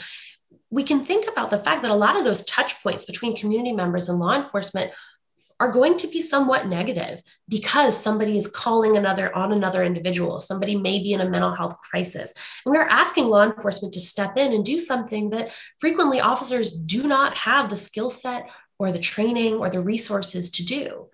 we 0.69 0.83
can 0.83 1.05
think 1.05 1.25
about 1.31 1.49
the 1.51 1.63
fact 1.65 1.83
that 1.83 1.91
a 1.91 2.03
lot 2.05 2.17
of 2.17 2.25
those 2.25 2.43
touch 2.45 2.81
points 2.83 3.05
between 3.05 3.38
community 3.38 3.71
members 3.71 4.09
and 4.09 4.19
law 4.19 4.36
enforcement 4.36 4.91
are 5.59 5.71
going 5.71 5.97
to 5.97 6.07
be 6.07 6.21
somewhat 6.21 6.67
negative 6.67 7.21
because 7.47 8.01
somebody 8.01 8.37
is 8.37 8.47
calling 8.47 8.97
another 8.97 9.35
on 9.35 9.51
another 9.51 9.83
individual. 9.83 10.39
Somebody 10.39 10.75
may 10.75 11.01
be 11.01 11.13
in 11.13 11.21
a 11.21 11.29
mental 11.29 11.55
health 11.55 11.77
crisis. 11.81 12.61
And 12.65 12.73
we're 12.73 12.87
asking 12.87 13.27
law 13.27 13.43
enforcement 13.43 13.93
to 13.93 13.99
step 13.99 14.37
in 14.37 14.53
and 14.53 14.65
do 14.65 14.79
something 14.79 15.29
that 15.29 15.55
frequently 15.79 16.19
officers 16.19 16.71
do 16.71 17.03
not 17.03 17.37
have 17.37 17.69
the 17.69 17.77
skill 17.77 18.09
set 18.09 18.51
or 18.79 18.91
the 18.91 18.99
training 18.99 19.55
or 19.55 19.69
the 19.69 19.81
resources 19.81 20.49
to 20.51 20.65
do. 20.65 21.07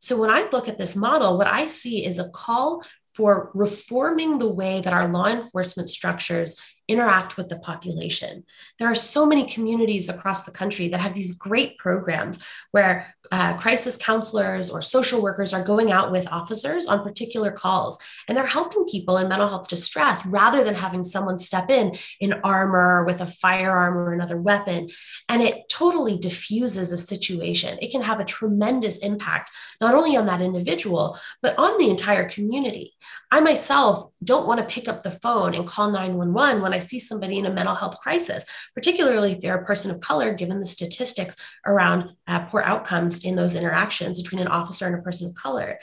So 0.00 0.20
when 0.20 0.30
I 0.30 0.48
look 0.52 0.68
at 0.68 0.76
this 0.76 0.94
model, 0.96 1.38
what 1.38 1.46
I 1.46 1.66
see 1.66 2.04
is 2.04 2.18
a 2.18 2.28
call 2.28 2.82
for 3.06 3.50
reforming 3.54 4.38
the 4.38 4.52
way 4.52 4.80
that 4.80 4.92
our 4.92 5.08
law 5.08 5.28
enforcement 5.28 5.88
structures 5.88 6.60
interact 6.88 7.36
with 7.36 7.48
the 7.48 7.58
population. 7.60 8.44
There 8.78 8.90
are 8.90 8.94
so 8.94 9.24
many 9.24 9.48
communities 9.48 10.08
across 10.08 10.44
the 10.44 10.52
country 10.52 10.88
that 10.88 11.00
have 11.00 11.14
these 11.14 11.38
great 11.38 11.78
programs 11.78 12.46
where 12.72 13.14
uh, 13.36 13.56
crisis 13.56 13.96
counselors 13.96 14.70
or 14.70 14.80
social 14.80 15.20
workers 15.20 15.52
are 15.52 15.64
going 15.64 15.90
out 15.90 16.12
with 16.12 16.30
officers 16.30 16.86
on 16.86 17.02
particular 17.02 17.50
calls 17.50 17.98
and 18.28 18.38
they're 18.38 18.46
helping 18.46 18.84
people 18.84 19.16
in 19.16 19.28
mental 19.28 19.48
health 19.48 19.66
distress 19.68 20.24
rather 20.24 20.62
than 20.62 20.76
having 20.76 21.02
someone 21.02 21.36
step 21.36 21.68
in 21.68 21.96
in 22.20 22.32
armor 22.44 23.04
with 23.04 23.20
a 23.20 23.26
firearm 23.26 23.96
or 23.96 24.12
another 24.12 24.40
weapon. 24.40 24.88
And 25.28 25.42
it 25.42 25.68
totally 25.68 26.16
diffuses 26.16 26.92
a 26.92 26.96
situation. 26.96 27.76
It 27.82 27.90
can 27.90 28.02
have 28.02 28.20
a 28.20 28.24
tremendous 28.24 28.98
impact, 28.98 29.50
not 29.80 29.96
only 29.96 30.16
on 30.16 30.26
that 30.26 30.40
individual, 30.40 31.18
but 31.42 31.58
on 31.58 31.76
the 31.78 31.90
entire 31.90 32.28
community. 32.28 32.94
I 33.32 33.40
myself 33.40 34.12
don't 34.22 34.46
want 34.46 34.60
to 34.60 34.72
pick 34.72 34.86
up 34.86 35.02
the 35.02 35.10
phone 35.10 35.56
and 35.56 35.66
call 35.66 35.90
911 35.90 36.62
when 36.62 36.72
I 36.72 36.78
see 36.78 37.00
somebody 37.00 37.36
in 37.36 37.46
a 37.46 37.52
mental 37.52 37.74
health 37.74 37.98
crisis, 37.98 38.46
particularly 38.74 39.32
if 39.32 39.40
they're 39.40 39.56
a 39.56 39.64
person 39.64 39.90
of 39.90 40.00
color, 40.00 40.32
given 40.32 40.60
the 40.60 40.66
statistics 40.66 41.36
around 41.66 42.10
uh, 42.28 42.44
poor 42.44 42.62
outcomes 42.62 43.23
in 43.24 43.36
those 43.36 43.54
interactions 43.54 44.22
between 44.22 44.40
an 44.40 44.48
officer 44.48 44.86
and 44.86 44.94
a 44.94 45.02
person 45.02 45.28
of 45.28 45.34
color. 45.34 45.78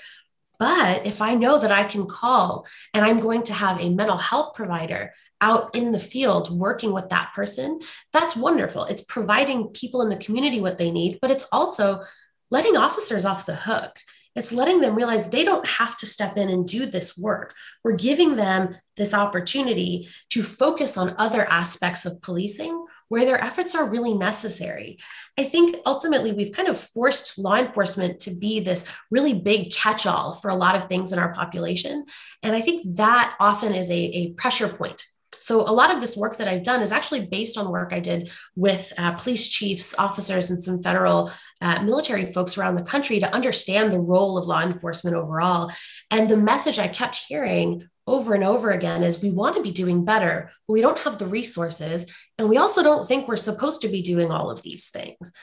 But 0.59 1.07
if 1.07 1.23
I 1.23 1.33
know 1.33 1.57
that 1.57 1.71
I 1.71 1.83
can 1.83 2.05
call 2.05 2.67
and 2.93 3.03
I'm 3.03 3.19
going 3.19 3.41
to 3.43 3.53
have 3.53 3.81
a 3.81 3.89
mental 3.89 4.17
health 4.17 4.53
provider 4.53 5.11
out 5.41 5.75
in 5.75 5.91
the 5.91 5.97
field 5.97 6.55
working 6.55 6.93
with 6.93 7.09
that 7.09 7.31
person, 7.33 7.79
that's 8.13 8.35
wonderful. 8.35 8.85
It's 8.85 9.01
providing 9.01 9.69
people 9.69 10.03
in 10.03 10.09
the 10.09 10.17
community 10.17 10.61
what 10.61 10.77
they 10.77 10.91
need, 10.91 11.17
but 11.19 11.31
it's 11.31 11.47
also 11.51 12.03
letting 12.51 12.77
officers 12.77 13.25
off 13.25 13.47
the 13.47 13.55
hook. 13.55 13.97
It's 14.35 14.53
letting 14.53 14.81
them 14.81 14.95
realize 14.95 15.29
they 15.29 15.43
don't 15.43 15.67
have 15.67 15.97
to 15.97 16.05
step 16.05 16.37
in 16.37 16.49
and 16.49 16.67
do 16.67 16.85
this 16.85 17.17
work. 17.17 17.55
We're 17.83 17.97
giving 17.97 18.35
them 18.35 18.75
this 18.95 19.13
opportunity 19.13 20.07
to 20.29 20.43
focus 20.43 20.97
on 20.97 21.15
other 21.17 21.49
aspects 21.49 22.05
of 22.05 22.21
policing 22.21 22.80
where 23.11 23.25
their 23.25 23.43
efforts 23.43 23.75
are 23.75 23.89
really 23.89 24.13
necessary. 24.13 24.97
I 25.37 25.43
think 25.43 25.75
ultimately 25.85 26.31
we've 26.31 26.53
kind 26.53 26.69
of 26.69 26.79
forced 26.79 27.37
law 27.37 27.57
enforcement 27.57 28.21
to 28.21 28.33
be 28.33 28.61
this 28.61 28.89
really 29.09 29.33
big 29.33 29.73
catch 29.73 30.05
all 30.05 30.33
for 30.33 30.49
a 30.49 30.55
lot 30.55 30.77
of 30.77 30.85
things 30.85 31.11
in 31.11 31.19
our 31.19 31.33
population. 31.33 32.05
And 32.41 32.55
I 32.55 32.61
think 32.61 32.95
that 32.95 33.35
often 33.37 33.75
is 33.75 33.89
a, 33.89 33.93
a 33.93 34.31
pressure 34.35 34.69
point 34.69 35.03
so 35.41 35.61
a 35.61 35.73
lot 35.73 35.93
of 35.93 35.99
this 35.99 36.15
work 36.15 36.37
that 36.37 36.47
I've 36.47 36.63
done 36.63 36.81
is 36.81 36.91
actually 36.91 37.25
based 37.25 37.57
on 37.57 37.71
work 37.71 37.91
I 37.91 37.99
did 37.99 38.31
with 38.55 38.93
uh, 38.97 39.13
police 39.13 39.49
chiefs, 39.49 39.97
officers, 39.97 40.51
and 40.51 40.63
some 40.63 40.83
federal 40.83 41.31
uh, 41.61 41.81
military 41.83 42.27
folks 42.27 42.57
around 42.57 42.75
the 42.75 42.83
country 42.83 43.19
to 43.19 43.33
understand 43.33 43.91
the 43.91 43.99
role 43.99 44.37
of 44.37 44.45
law 44.45 44.61
enforcement 44.61 45.15
overall. 45.15 45.71
And 46.11 46.29
the 46.29 46.37
message 46.37 46.77
I 46.77 46.87
kept 46.87 47.25
hearing 47.27 47.81
over 48.05 48.35
and 48.35 48.43
over 48.43 48.71
again 48.71 49.03
is 49.03 49.21
we 49.21 49.31
want 49.31 49.55
to 49.55 49.63
be 49.63 49.71
doing 49.71 50.05
better, 50.05 50.51
but 50.67 50.73
we 50.73 50.81
don't 50.81 50.99
have 50.99 51.17
the 51.17 51.27
resources. 51.27 52.15
And 52.37 52.47
we 52.47 52.57
also 52.57 52.83
don't 52.83 53.07
think 53.07 53.27
we're 53.27 53.35
supposed 53.35 53.81
to 53.81 53.89
be 53.89 54.01
doing 54.01 54.31
all 54.31 54.51
of 54.51 54.61
these 54.61 54.89
things. 54.89 55.33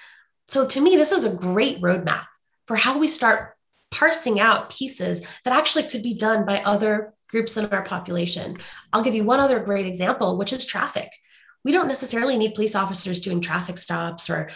So 0.46 0.66
to 0.66 0.80
me, 0.80 0.96
this 0.96 1.12
is 1.12 1.24
a 1.24 1.36
great 1.36 1.80
roadmap 1.80 2.24
for 2.66 2.76
how 2.76 2.98
we 2.98 3.08
start 3.08 3.54
parsing 3.90 4.40
out 4.40 4.70
pieces 4.70 5.22
that 5.44 5.56
actually 5.56 5.84
could 5.84 6.02
be 6.02 6.14
done 6.14 6.44
by 6.44 6.62
other 6.62 7.14
groups 7.28 7.56
in 7.56 7.66
our 7.66 7.82
population. 7.82 8.56
I'll 8.92 9.02
give 9.02 9.14
you 9.14 9.24
one 9.24 9.40
other 9.40 9.60
great 9.60 9.86
example, 9.86 10.36
which 10.36 10.52
is 10.52 10.66
traffic. 10.66 11.08
We 11.64 11.72
don't 11.72 11.88
necessarily 11.88 12.38
need 12.38 12.54
police 12.54 12.74
officers 12.74 13.20
doing 13.20 13.40
traffic 13.40 13.78
stops 13.78 14.30
or 14.30 14.50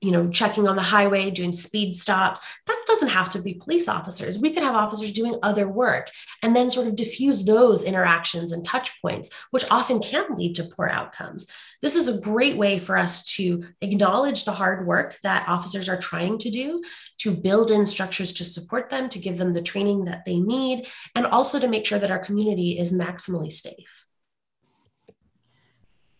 you 0.00 0.12
know 0.12 0.28
checking 0.28 0.68
on 0.68 0.76
the 0.76 0.82
highway 0.82 1.30
doing 1.30 1.52
speed 1.52 1.96
stops. 1.96 2.58
That 2.66 2.84
doesn't 2.86 3.08
have 3.08 3.28
to 3.30 3.42
be 3.42 3.54
police 3.54 3.88
officers. 3.88 4.38
We 4.38 4.52
could 4.52 4.62
have 4.62 4.74
officers 4.74 5.12
doing 5.12 5.38
other 5.42 5.68
work 5.68 6.10
and 6.42 6.54
then 6.54 6.70
sort 6.70 6.86
of 6.86 6.96
diffuse 6.96 7.44
those 7.44 7.82
interactions 7.82 8.52
and 8.52 8.64
touch 8.64 9.00
points 9.00 9.46
which 9.50 9.70
often 9.70 10.00
can 10.00 10.36
lead 10.36 10.54
to 10.56 10.68
poor 10.76 10.88
outcomes. 10.88 11.50
This 11.82 11.96
is 11.96 12.08
a 12.08 12.20
great 12.20 12.56
way 12.56 12.78
for 12.78 12.96
us 12.96 13.24
to 13.36 13.64
acknowledge 13.80 14.44
the 14.44 14.52
hard 14.52 14.86
work 14.86 15.18
that 15.22 15.48
officers 15.48 15.88
are 15.88 15.98
trying 15.98 16.38
to 16.38 16.50
do 16.50 16.82
to 17.18 17.36
build 17.36 17.70
in 17.70 17.86
structures 17.86 18.32
to 18.34 18.44
support 18.44 18.90
them 18.90 19.08
to 19.10 19.18
give 19.18 19.38
them 19.38 19.52
the 19.52 19.62
training 19.62 20.04
that 20.06 20.24
they 20.24 20.40
need 20.40 20.86
and 21.14 21.26
also 21.26 21.58
to 21.58 21.68
make 21.68 21.86
sure 21.86 21.98
that 21.98 22.10
our 22.10 22.18
community 22.18 22.78
is 22.78 22.96
maximally 22.96 23.52
safe. 23.52 24.06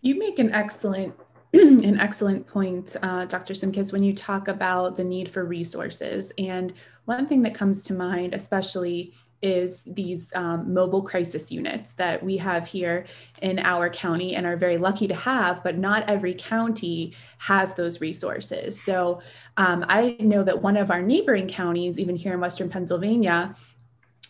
You 0.01 0.19
make 0.19 0.39
an 0.39 0.53
excellent 0.53 1.15
an 1.53 1.99
excellent 2.01 2.47
point, 2.47 2.97
uh, 3.03 3.25
Dr. 3.27 3.55
Simckes, 3.55 3.93
when 3.93 4.03
you 4.03 4.15
talk 4.15 4.49
about 4.49 4.97
the 4.97 5.05
need 5.05 5.31
for 5.31 5.45
resources. 5.45 6.33
And 6.39 6.73
one 7.05 7.27
thing 7.27 7.43
that 7.43 7.55
comes 7.55 7.83
to 7.85 7.95
mind, 7.95 8.35
especially, 8.35 9.15
is 9.43 9.85
these 9.85 10.33
um, 10.35 10.73
mobile 10.73 11.03
crisis 11.03 11.53
units 11.53 11.93
that 11.95 12.23
we 12.23 12.37
have 12.39 12.67
here 12.67 13.07
in 13.43 13.59
our 13.59 13.89
county 13.91 14.35
and 14.35 14.47
are 14.47 14.57
very 14.57 14.79
lucky 14.79 15.07
to 15.07 15.15
have, 15.15 15.63
but 15.63 15.77
not 15.77 16.09
every 16.09 16.35
county 16.35 17.15
has 17.39 17.75
those 17.75 18.01
resources. 18.01 18.81
So 18.81 19.21
um, 19.57 19.85
I 19.89 20.17
know 20.21 20.43
that 20.43 20.63
one 20.63 20.77
of 20.77 20.91
our 20.91 21.03
neighboring 21.03 21.49
counties, 21.49 22.01
even 22.01 22.17
here 22.17 22.33
in 22.33 22.41
Western 22.41 22.71
Pennsylvania, 22.71 23.55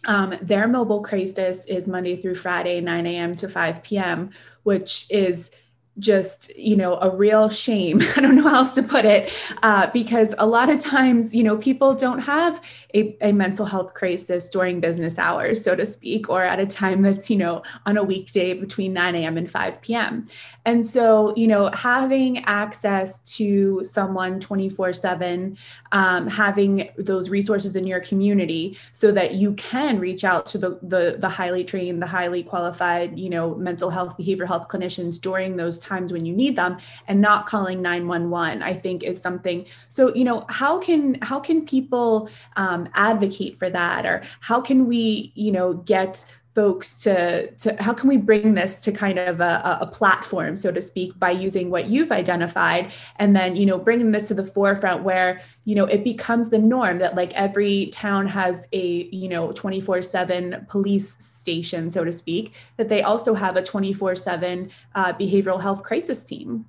um, 0.07 0.35
their 0.42 0.68
mobile 0.68 1.02
crisis 1.02 1.64
is 1.66 1.88
Monday 1.88 2.16
through 2.16 2.37
Friday, 2.37 2.81
9 2.81 3.07
a.m. 3.07 3.35
to 3.37 3.48
5 3.48 3.83
p.m., 3.83 4.31
which 4.64 5.07
is 5.11 5.50
just 5.98 6.54
you 6.56 6.76
know 6.76 6.98
a 7.00 7.09
real 7.09 7.48
shame 7.48 8.00
i 8.16 8.20
don't 8.20 8.35
know 8.35 8.42
how 8.42 8.56
else 8.56 8.72
to 8.72 8.82
put 8.82 9.04
it 9.04 9.32
uh, 9.62 9.87
because 9.92 10.35
a 10.38 10.46
lot 10.46 10.68
of 10.68 10.80
times 10.80 11.35
you 11.35 11.42
know 11.42 11.56
people 11.56 11.94
don't 11.94 12.18
have 12.18 12.62
a, 12.94 13.16
a, 13.20 13.32
mental 13.32 13.66
health 13.66 13.94
crisis 13.94 14.48
during 14.48 14.80
business 14.80 15.18
hours 15.18 15.62
so 15.62 15.74
to 15.74 15.87
speak 15.87 16.28
or 16.28 16.42
at 16.42 16.61
a 16.61 16.66
time 16.66 17.02
that's 17.02 17.30
you 17.30 17.37
know 17.37 17.62
on 17.87 17.96
a 17.96 18.02
weekday 18.02 18.52
between 18.52 18.92
9 18.92 19.14
a.m 19.14 19.38
and 19.38 19.50
5 19.50 19.80
p.m 19.80 20.26
and 20.64 20.85
so 20.85 21.35
you 21.37 21.46
know 21.46 21.70
having 21.72 22.44
access 22.44 23.20
to 23.37 23.82
someone 23.82 24.38
24 24.38 24.92
7 24.92 25.56
um, 25.92 26.26
having 26.28 26.90
those 26.98 27.30
resources 27.30 27.76
in 27.76 27.87
your 27.87 28.00
community 28.00 28.76
so 28.92 29.12
that 29.12 29.35
you 29.35 29.52
can 29.54 29.98
reach 29.98 30.24
out 30.24 30.44
to 30.46 30.59
the, 30.59 30.78
the 30.82 31.16
the 31.18 31.28
highly 31.28 31.64
trained 31.64 32.02
the 32.02 32.06
highly 32.06 32.42
qualified 32.42 33.18
you 33.18 33.30
know 33.30 33.54
mental 33.54 33.88
health 33.88 34.16
behavioral 34.18 34.46
health 34.46 34.68
clinicians 34.68 35.20
during 35.20 35.56
those 35.56 35.78
times 35.87 36.12
when 36.12 36.27
you 36.27 36.35
need 36.35 36.57
them 36.57 36.77
and 37.09 37.20
not 37.20 37.46
calling 37.46 37.81
911 37.81 38.62
i 38.62 38.75
think 38.75 39.03
is 39.03 39.20
something. 39.20 39.66
So 39.88 40.14
you 40.14 40.25
know 40.25 40.44
how 40.49 40.79
can 40.79 41.18
how 41.22 41.40
can 41.40 41.64
people 41.66 42.29
um, 42.57 42.88
advocate 42.94 43.59
for 43.59 43.70
that? 43.70 44.05
Or 44.07 44.22
how 44.40 44.61
can 44.61 44.87
we 44.87 45.33
you 45.35 45.53
know 45.53 45.75
get 45.75 46.25
folks 46.57 46.97
to 47.03 47.51
to 47.59 47.77
how 47.83 47.92
can 47.92 48.09
we 48.09 48.16
bring 48.16 48.55
this 48.55 48.81
to 48.81 48.90
kind 48.90 49.19
of 49.19 49.42
a, 49.42 49.79
a, 49.83 49.87
platform 49.87 50.57
so 50.57 50.73
to 50.73 50.81
speak 50.81 51.16
by 51.19 51.31
using 51.31 51.69
what 51.69 51.88
you've 51.88 52.11
identified? 52.11 52.90
And 53.16 53.37
then 53.37 53.57
you 53.57 53.66
know 53.66 53.79
bringing 53.79 54.11
this 54.11 54.29
to 54.29 54.35
the 54.35 54.42
forefront 54.42 55.05
where 55.05 55.42
you 55.66 55.75
know 55.75 55.85
it 55.85 56.03
becomes 56.03 56.49
the 56.49 56.59
norm 56.59 56.99
that 57.01 57.14
like 57.14 57.35
every 57.35 57.88
town 57.88 58.27
has 58.27 58.66
a 58.73 59.05
you 59.12 59.29
know 59.29 59.53
24 59.53 60.01
7 60.01 60.66
police 60.66 61.23
station 61.23 61.90
so 61.90 62.05
to 62.05 62.12
speak 62.12 62.55
that 62.79 62.88
they 62.88 63.03
also 63.03 63.35
have 63.35 63.57
a 63.57 63.62
24 63.62 64.16
7 64.16 64.71
uh, 64.95 65.12
behavioral 65.12 65.61
health 65.61 65.83
crisis 65.83 66.25
team. 66.25 66.64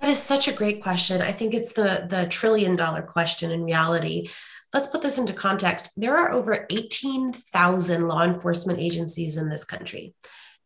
That 0.00 0.10
is 0.10 0.20
such 0.20 0.48
a 0.48 0.52
great 0.52 0.82
question. 0.82 1.22
I 1.22 1.30
think 1.30 1.54
it's 1.54 1.74
the 1.74 2.06
the 2.08 2.26
trillion 2.28 2.74
dollar 2.74 3.02
question 3.02 3.52
in 3.52 3.62
reality 3.62 4.26
Let's 4.72 4.88
put 4.88 5.02
this 5.02 5.18
into 5.18 5.32
context. 5.32 5.92
There 5.96 6.16
are 6.16 6.30
over 6.32 6.66
18,000 6.70 8.06
law 8.06 8.22
enforcement 8.22 8.78
agencies 8.78 9.36
in 9.36 9.48
this 9.48 9.64
country, 9.64 10.14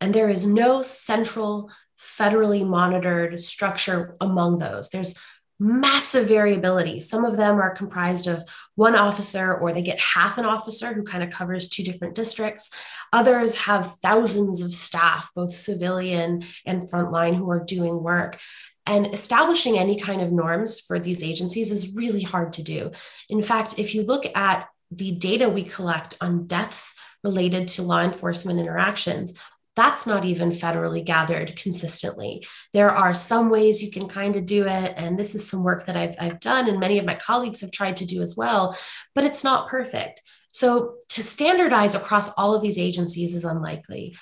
and 0.01 0.15
there 0.15 0.29
is 0.29 0.47
no 0.47 0.83
central, 0.83 1.71
federally 1.99 2.67
monitored 2.67 3.41
structure 3.41 4.17
among 4.21 4.59
those. 4.59 4.91
There's 4.91 5.19
massive 5.61 6.29
variability. 6.29 7.01
Some 7.01 7.25
of 7.25 7.37
them 7.37 7.57
are 7.57 7.75
comprised 7.75 8.27
of 8.27 8.43
one 8.75 8.97
officer, 8.97 9.55
or 9.55 9.73
they 9.73 9.83
get 9.83 10.01
half 10.01 10.37
an 10.37 10.45
officer 10.45 10.93
who 10.93 11.05
kind 11.05 11.23
of 11.23 11.31
covers 11.31 11.69
two 11.69 11.85
different 11.85 12.15
districts. 12.15 12.71
Others 13.13 13.55
have 13.55 13.95
thousands 14.03 14.63
of 14.63 14.75
staff, 14.75 15.31
both 15.35 15.53
civilian 15.53 16.43
and 16.67 16.83
frontline, 16.83 17.37
who 17.37 17.49
are 17.51 17.65
doing 17.65 18.03
work. 18.03 18.39
And 18.87 19.07
establishing 19.15 19.79
any 19.79 19.99
kind 19.99 20.21
of 20.21 20.31
norms 20.31 20.81
for 20.81 20.99
these 20.99 21.23
agencies 21.23 21.73
is 21.73 21.95
really 21.95 22.23
hard 22.23 22.53
to 22.55 22.63
do. 22.63 22.93
In 23.31 23.43
fact, 23.43 23.79
if 23.79 23.95
you 23.95 24.03
look 24.05 24.25
at 24.37 24.69
the 24.91 25.13
data 25.13 25.49
we 25.49 25.63
collect 25.63 26.17
on 26.21 26.47
deaths 26.47 27.01
related 27.23 27.69
to 27.69 27.83
law 27.83 28.03
enforcement 28.03 28.61
interactions, 28.61 29.41
that's 29.77 30.07
not 30.07 30.25
even 30.25 30.51
federally 30.51 31.05
gathered 31.05 31.57
consistently. 31.57 32.47
There 32.73 32.91
are 32.91 33.15
some 33.15 33.51
ways 33.51 33.83
you 33.83 33.91
can 33.91 34.07
kind 34.07 34.37
of 34.37 34.47
do 34.47 34.67
it. 34.67 34.95
And 34.97 35.19
this 35.19 35.35
is 35.35 35.49
some 35.49 35.65
work 35.65 35.87
that 35.87 35.97
I've, 35.97 36.15
I've 36.21 36.41
done, 36.41 36.69
and 36.69 36.79
many 36.79 36.99
of 36.99 37.05
my 37.05 37.15
colleagues 37.15 37.61
have 37.63 37.73
tried 37.73 37.97
to 37.97 38.07
do 38.07 38.23
as 38.23 38.37
well, 38.37 38.77
but 39.15 39.25
it's 39.25 39.43
not 39.43 39.69
perfect. 39.69 40.23
So 40.51 40.95
to 41.09 41.23
standardize 41.23 41.97
across 41.97 42.33
all 42.39 42.55
of 42.55 42.63
these 42.63 42.79
agencies 42.79 43.35
is 43.35 43.45
unlikely. 43.45 44.17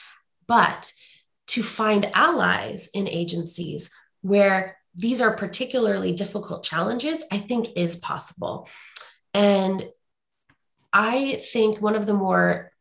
But 0.47 0.91
to 1.49 1.63
find 1.63 2.11
allies 2.15 2.89
in 2.95 3.07
agencies 3.07 3.95
where 4.23 4.79
these 4.95 5.21
are 5.21 5.37
particularly 5.37 6.13
difficult 6.13 6.65
challenges, 6.65 7.25
I 7.31 7.39
think 7.39 7.69
is 7.77 7.97
possible. 7.97 8.69
And 9.35 9.89
I 10.93 11.41
think 11.53 11.81
one 11.81 11.97
of 11.97 12.07
the 12.07 12.15
more 12.15 12.73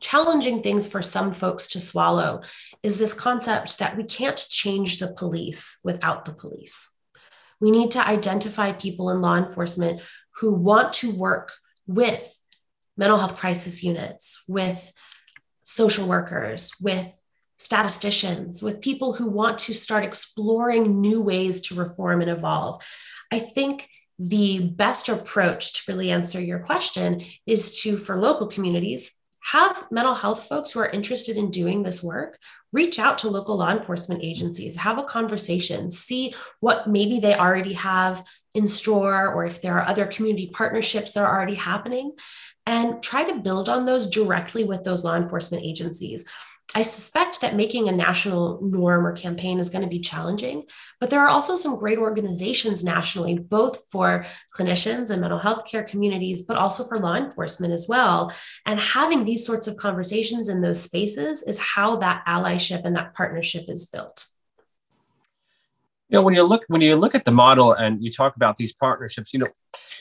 challenging 0.00 0.62
things 0.62 0.88
for 0.88 1.00
some 1.00 1.32
folks 1.32 1.68
to 1.68 1.80
swallow 1.80 2.42
is 2.82 2.98
this 2.98 3.14
concept 3.14 3.78
that 3.78 3.96
we 3.96 4.04
can't 4.04 4.36
change 4.50 4.98
the 4.98 5.12
police 5.12 5.78
without 5.84 6.24
the 6.24 6.34
police. 6.34 6.96
We 7.60 7.70
need 7.70 7.92
to 7.92 8.06
identify 8.06 8.72
people 8.72 9.10
in 9.10 9.22
law 9.22 9.36
enforcement 9.36 10.02
who 10.38 10.54
want 10.54 10.92
to 10.94 11.14
work 11.14 11.52
with 11.86 12.40
mental 12.96 13.16
health 13.16 13.36
crisis 13.38 13.84
units, 13.84 14.44
with 14.48 14.92
social 15.62 16.08
workers, 16.08 16.74
with 16.82 17.21
statisticians, 17.64 18.62
with 18.62 18.80
people 18.80 19.12
who 19.12 19.28
want 19.28 19.58
to 19.60 19.74
start 19.74 20.04
exploring 20.04 21.00
new 21.00 21.20
ways 21.20 21.60
to 21.62 21.74
reform 21.74 22.20
and 22.20 22.30
evolve. 22.30 22.82
I 23.30 23.38
think 23.38 23.88
the 24.18 24.68
best 24.68 25.08
approach 25.08 25.72
to 25.72 25.92
really 25.92 26.10
answer 26.10 26.40
your 26.40 26.60
question 26.60 27.22
is 27.46 27.80
to, 27.82 27.96
for 27.96 28.20
local 28.20 28.46
communities, 28.46 29.14
have 29.44 29.86
mental 29.90 30.14
health 30.14 30.46
folks 30.46 30.70
who 30.70 30.80
are 30.80 30.88
interested 30.88 31.36
in 31.36 31.50
doing 31.50 31.82
this 31.82 32.02
work 32.02 32.38
reach 32.72 32.98
out 32.98 33.18
to 33.18 33.28
local 33.28 33.56
law 33.56 33.70
enforcement 33.70 34.22
agencies, 34.22 34.78
have 34.78 34.98
a 34.98 35.04
conversation, 35.04 35.90
see 35.90 36.32
what 36.60 36.86
maybe 36.86 37.20
they 37.20 37.34
already 37.34 37.74
have 37.74 38.24
in 38.54 38.66
store, 38.66 39.28
or 39.32 39.44
if 39.44 39.60
there 39.60 39.78
are 39.78 39.86
other 39.86 40.06
community 40.06 40.50
partnerships 40.52 41.12
that 41.12 41.24
are 41.24 41.34
already 41.34 41.54
happening, 41.54 42.12
and 42.66 43.02
try 43.02 43.24
to 43.24 43.40
build 43.40 43.68
on 43.68 43.84
those 43.84 44.08
directly 44.08 44.64
with 44.64 44.84
those 44.84 45.04
law 45.04 45.16
enforcement 45.16 45.64
agencies. 45.64 46.24
I 46.74 46.82
suspect 46.82 47.40
that 47.40 47.54
making 47.54 47.88
a 47.88 47.92
national 47.92 48.58
norm 48.62 49.06
or 49.06 49.12
campaign 49.12 49.58
is 49.58 49.68
going 49.68 49.82
to 49.82 49.90
be 49.90 50.00
challenging, 50.00 50.64
but 51.00 51.10
there 51.10 51.20
are 51.20 51.28
also 51.28 51.54
some 51.54 51.78
great 51.78 51.98
organizations 51.98 52.82
nationally, 52.82 53.38
both 53.38 53.84
for 53.90 54.24
clinicians 54.56 55.10
and 55.10 55.20
mental 55.20 55.38
health 55.38 55.70
care 55.70 55.84
communities, 55.84 56.42
but 56.42 56.56
also 56.56 56.84
for 56.84 56.98
law 56.98 57.16
enforcement 57.16 57.74
as 57.74 57.86
well. 57.88 58.32
And 58.64 58.80
having 58.80 59.24
these 59.24 59.44
sorts 59.44 59.66
of 59.66 59.76
conversations 59.76 60.48
in 60.48 60.62
those 60.62 60.82
spaces 60.82 61.42
is 61.42 61.58
how 61.58 61.96
that 61.96 62.24
allyship 62.26 62.84
and 62.84 62.96
that 62.96 63.14
partnership 63.14 63.64
is 63.68 63.86
built. 63.86 64.31
You 66.12 66.18
know, 66.18 66.24
when 66.24 66.34
you 66.34 66.42
look 66.42 66.64
when 66.68 66.82
you 66.82 66.94
look 66.94 67.14
at 67.14 67.24
the 67.24 67.32
model 67.32 67.72
and 67.72 68.04
you 68.04 68.10
talk 68.12 68.36
about 68.36 68.58
these 68.58 68.74
partnerships, 68.74 69.32
you 69.32 69.38
know, 69.38 69.48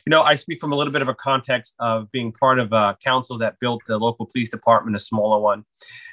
you 0.06 0.10
know, 0.10 0.24
I 0.24 0.36
speak 0.36 0.60
from 0.60 0.74
a 0.74 0.76
little 0.76 0.92
bit 0.92 1.02
of 1.02 1.08
a 1.08 1.16
context 1.16 1.74
of 1.80 2.12
being 2.12 2.34
part 2.34 2.60
of 2.60 2.74
a 2.74 2.98
council 3.02 3.38
that 3.38 3.58
built 3.62 3.82
the 3.88 3.98
local 3.98 4.26
police 4.26 4.50
department, 4.50 4.98
a 4.98 5.00
smaller 5.00 5.40
one. 5.40 5.64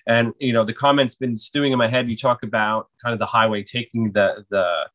And, 0.07 0.35
you 0.39 0.53
know, 0.53 0.65
the 0.65 0.73
comments 0.73 1.17
been 1.17 1.37
stewing 1.37 1.73
in 1.73 1.79
my 1.79 1.89
head. 1.89 2.09
You 2.09 2.17
talk 2.17 2.45
about 2.45 2.87
kind 3.03 3.13
of 3.13 3.19
the 3.19 3.27
highway, 3.27 3.65
taking 3.65 4.13
the, 4.13 4.45
the, 4.51 4.89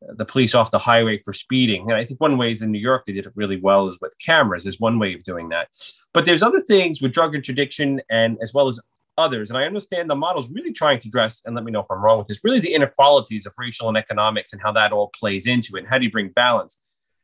the 0.00 0.24
police 0.24 0.54
off 0.54 0.70
the 0.70 0.78
highway 0.78 1.20
for 1.22 1.34
speeding. 1.34 1.90
And 1.90 1.94
I 1.94 2.06
think 2.06 2.18
one 2.22 2.38
way 2.38 2.50
is 2.50 2.62
in 2.62 2.70
New 2.70 2.78
York, 2.78 3.04
they 3.04 3.12
did 3.12 3.26
it 3.26 3.32
really 3.34 3.60
well 3.60 3.86
is 3.88 3.98
with 4.00 4.14
cameras 4.18 4.64
is 4.64 4.80
one 4.80 4.98
way 4.98 5.12
of 5.12 5.22
doing 5.22 5.50
that. 5.50 5.68
But 6.14 6.24
there's 6.24 6.42
other 6.42 6.62
things 6.62 7.02
with 7.02 7.12
drug 7.12 7.34
interdiction 7.34 8.00
and 8.08 8.38
as 8.40 8.54
well 8.54 8.68
as 8.68 8.80
others. 9.18 9.50
And 9.50 9.58
I 9.58 9.64
understand 9.64 10.08
the 10.08 10.14
model 10.14 10.42
is 10.42 10.50
really 10.50 10.72
trying 10.72 10.98
to 11.00 11.08
address, 11.08 11.42
and 11.44 11.54
let 11.54 11.64
me 11.64 11.72
know 11.72 11.80
if 11.80 11.86
I'm 11.90 12.02
wrong 12.02 12.18
with 12.18 12.26
this, 12.26 12.40
really 12.44 12.60
the 12.60 12.74
inequalities 12.74 13.46
of 13.46 13.54
racial 13.58 13.88
and 13.88 13.96
economics 13.96 14.52
and 14.52 14.62
how 14.62 14.72
that 14.72 14.92
all 14.92 15.10
plays 15.18 15.46
into 15.46 15.76
it 15.76 15.80
and 15.80 15.88
how 15.88 15.98
do 15.98 16.04
you 16.04 16.10
bring 16.10 16.28
balance. 16.30 16.78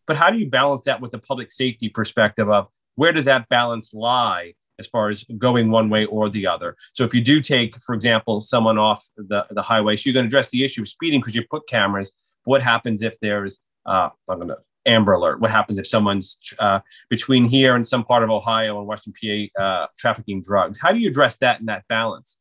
But 0.06 0.16
how 0.16 0.30
do 0.30 0.38
you 0.38 0.48
balance 0.48 0.82
that 0.82 1.00
with 1.00 1.12
the 1.12 1.18
public 1.18 1.52
safety 1.52 1.88
perspective 1.88 2.48
of 2.50 2.68
where 2.96 3.12
does 3.12 3.26
that 3.26 3.48
balance 3.48 3.94
lie 3.94 4.54
as 4.78 4.86
far 4.86 5.10
as 5.10 5.24
going 5.38 5.70
one 5.70 5.88
way 5.90 6.06
or 6.06 6.28
the 6.28 6.46
other? 6.46 6.76
So 6.92 7.04
if 7.04 7.14
you 7.14 7.20
do 7.20 7.40
take, 7.40 7.76
for 7.76 7.94
example, 7.94 8.40
someone 8.40 8.78
off 8.78 9.06
the, 9.16 9.46
the 9.50 9.62
highway, 9.62 9.96
so 9.96 10.08
you're 10.08 10.14
going 10.14 10.24
to 10.24 10.28
address 10.28 10.50
the 10.50 10.64
issue 10.64 10.82
of 10.82 10.88
speeding 10.88 11.20
because 11.20 11.34
you 11.34 11.44
put 11.48 11.68
cameras. 11.68 12.12
What 12.44 12.62
happens 12.62 13.02
if 13.02 13.18
there's, 13.20 13.60
uh, 13.86 14.08
I'm 14.28 14.38
going 14.38 14.48
to 14.48 14.56
Amber 14.86 15.12
Alert? 15.12 15.40
What 15.40 15.50
happens 15.50 15.78
if 15.78 15.86
someone's 15.86 16.38
uh, 16.58 16.80
between 17.08 17.46
here 17.46 17.74
and 17.74 17.86
some 17.86 18.04
part 18.04 18.22
of 18.22 18.30
Ohio 18.30 18.78
and 18.78 18.86
Western 18.86 19.12
PA 19.12 19.62
uh, 19.62 19.86
trafficking 19.96 20.42
drugs? 20.42 20.78
How 20.80 20.92
do 20.92 20.98
you 20.98 21.08
address 21.08 21.38
that 21.38 21.60
in 21.60 21.66
that 21.66 21.84
balance? 21.88 22.38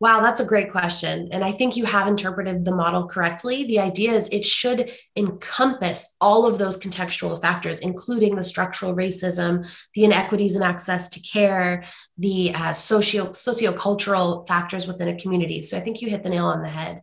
Wow, 0.00 0.20
that's 0.20 0.38
a 0.38 0.46
great 0.46 0.70
question. 0.70 1.28
And 1.32 1.44
I 1.44 1.50
think 1.50 1.76
you 1.76 1.84
have 1.84 2.06
interpreted 2.06 2.62
the 2.62 2.74
model 2.74 3.08
correctly. 3.08 3.64
The 3.64 3.80
idea 3.80 4.12
is 4.12 4.28
it 4.28 4.44
should 4.44 4.90
encompass 5.16 6.16
all 6.20 6.46
of 6.46 6.58
those 6.58 6.78
contextual 6.78 7.40
factors, 7.40 7.80
including 7.80 8.36
the 8.36 8.44
structural 8.44 8.94
racism, 8.94 9.66
the 9.94 10.04
inequities 10.04 10.54
in 10.54 10.62
access 10.62 11.08
to 11.10 11.20
care, 11.20 11.82
the 12.16 12.52
uh, 12.54 12.72
socio 12.74 13.30
sociocultural 13.30 14.46
factors 14.46 14.86
within 14.86 15.08
a 15.08 15.18
community. 15.18 15.62
So 15.62 15.76
I 15.76 15.80
think 15.80 16.00
you 16.00 16.08
hit 16.08 16.22
the 16.22 16.30
nail 16.30 16.46
on 16.46 16.62
the 16.62 16.70
head. 16.70 17.00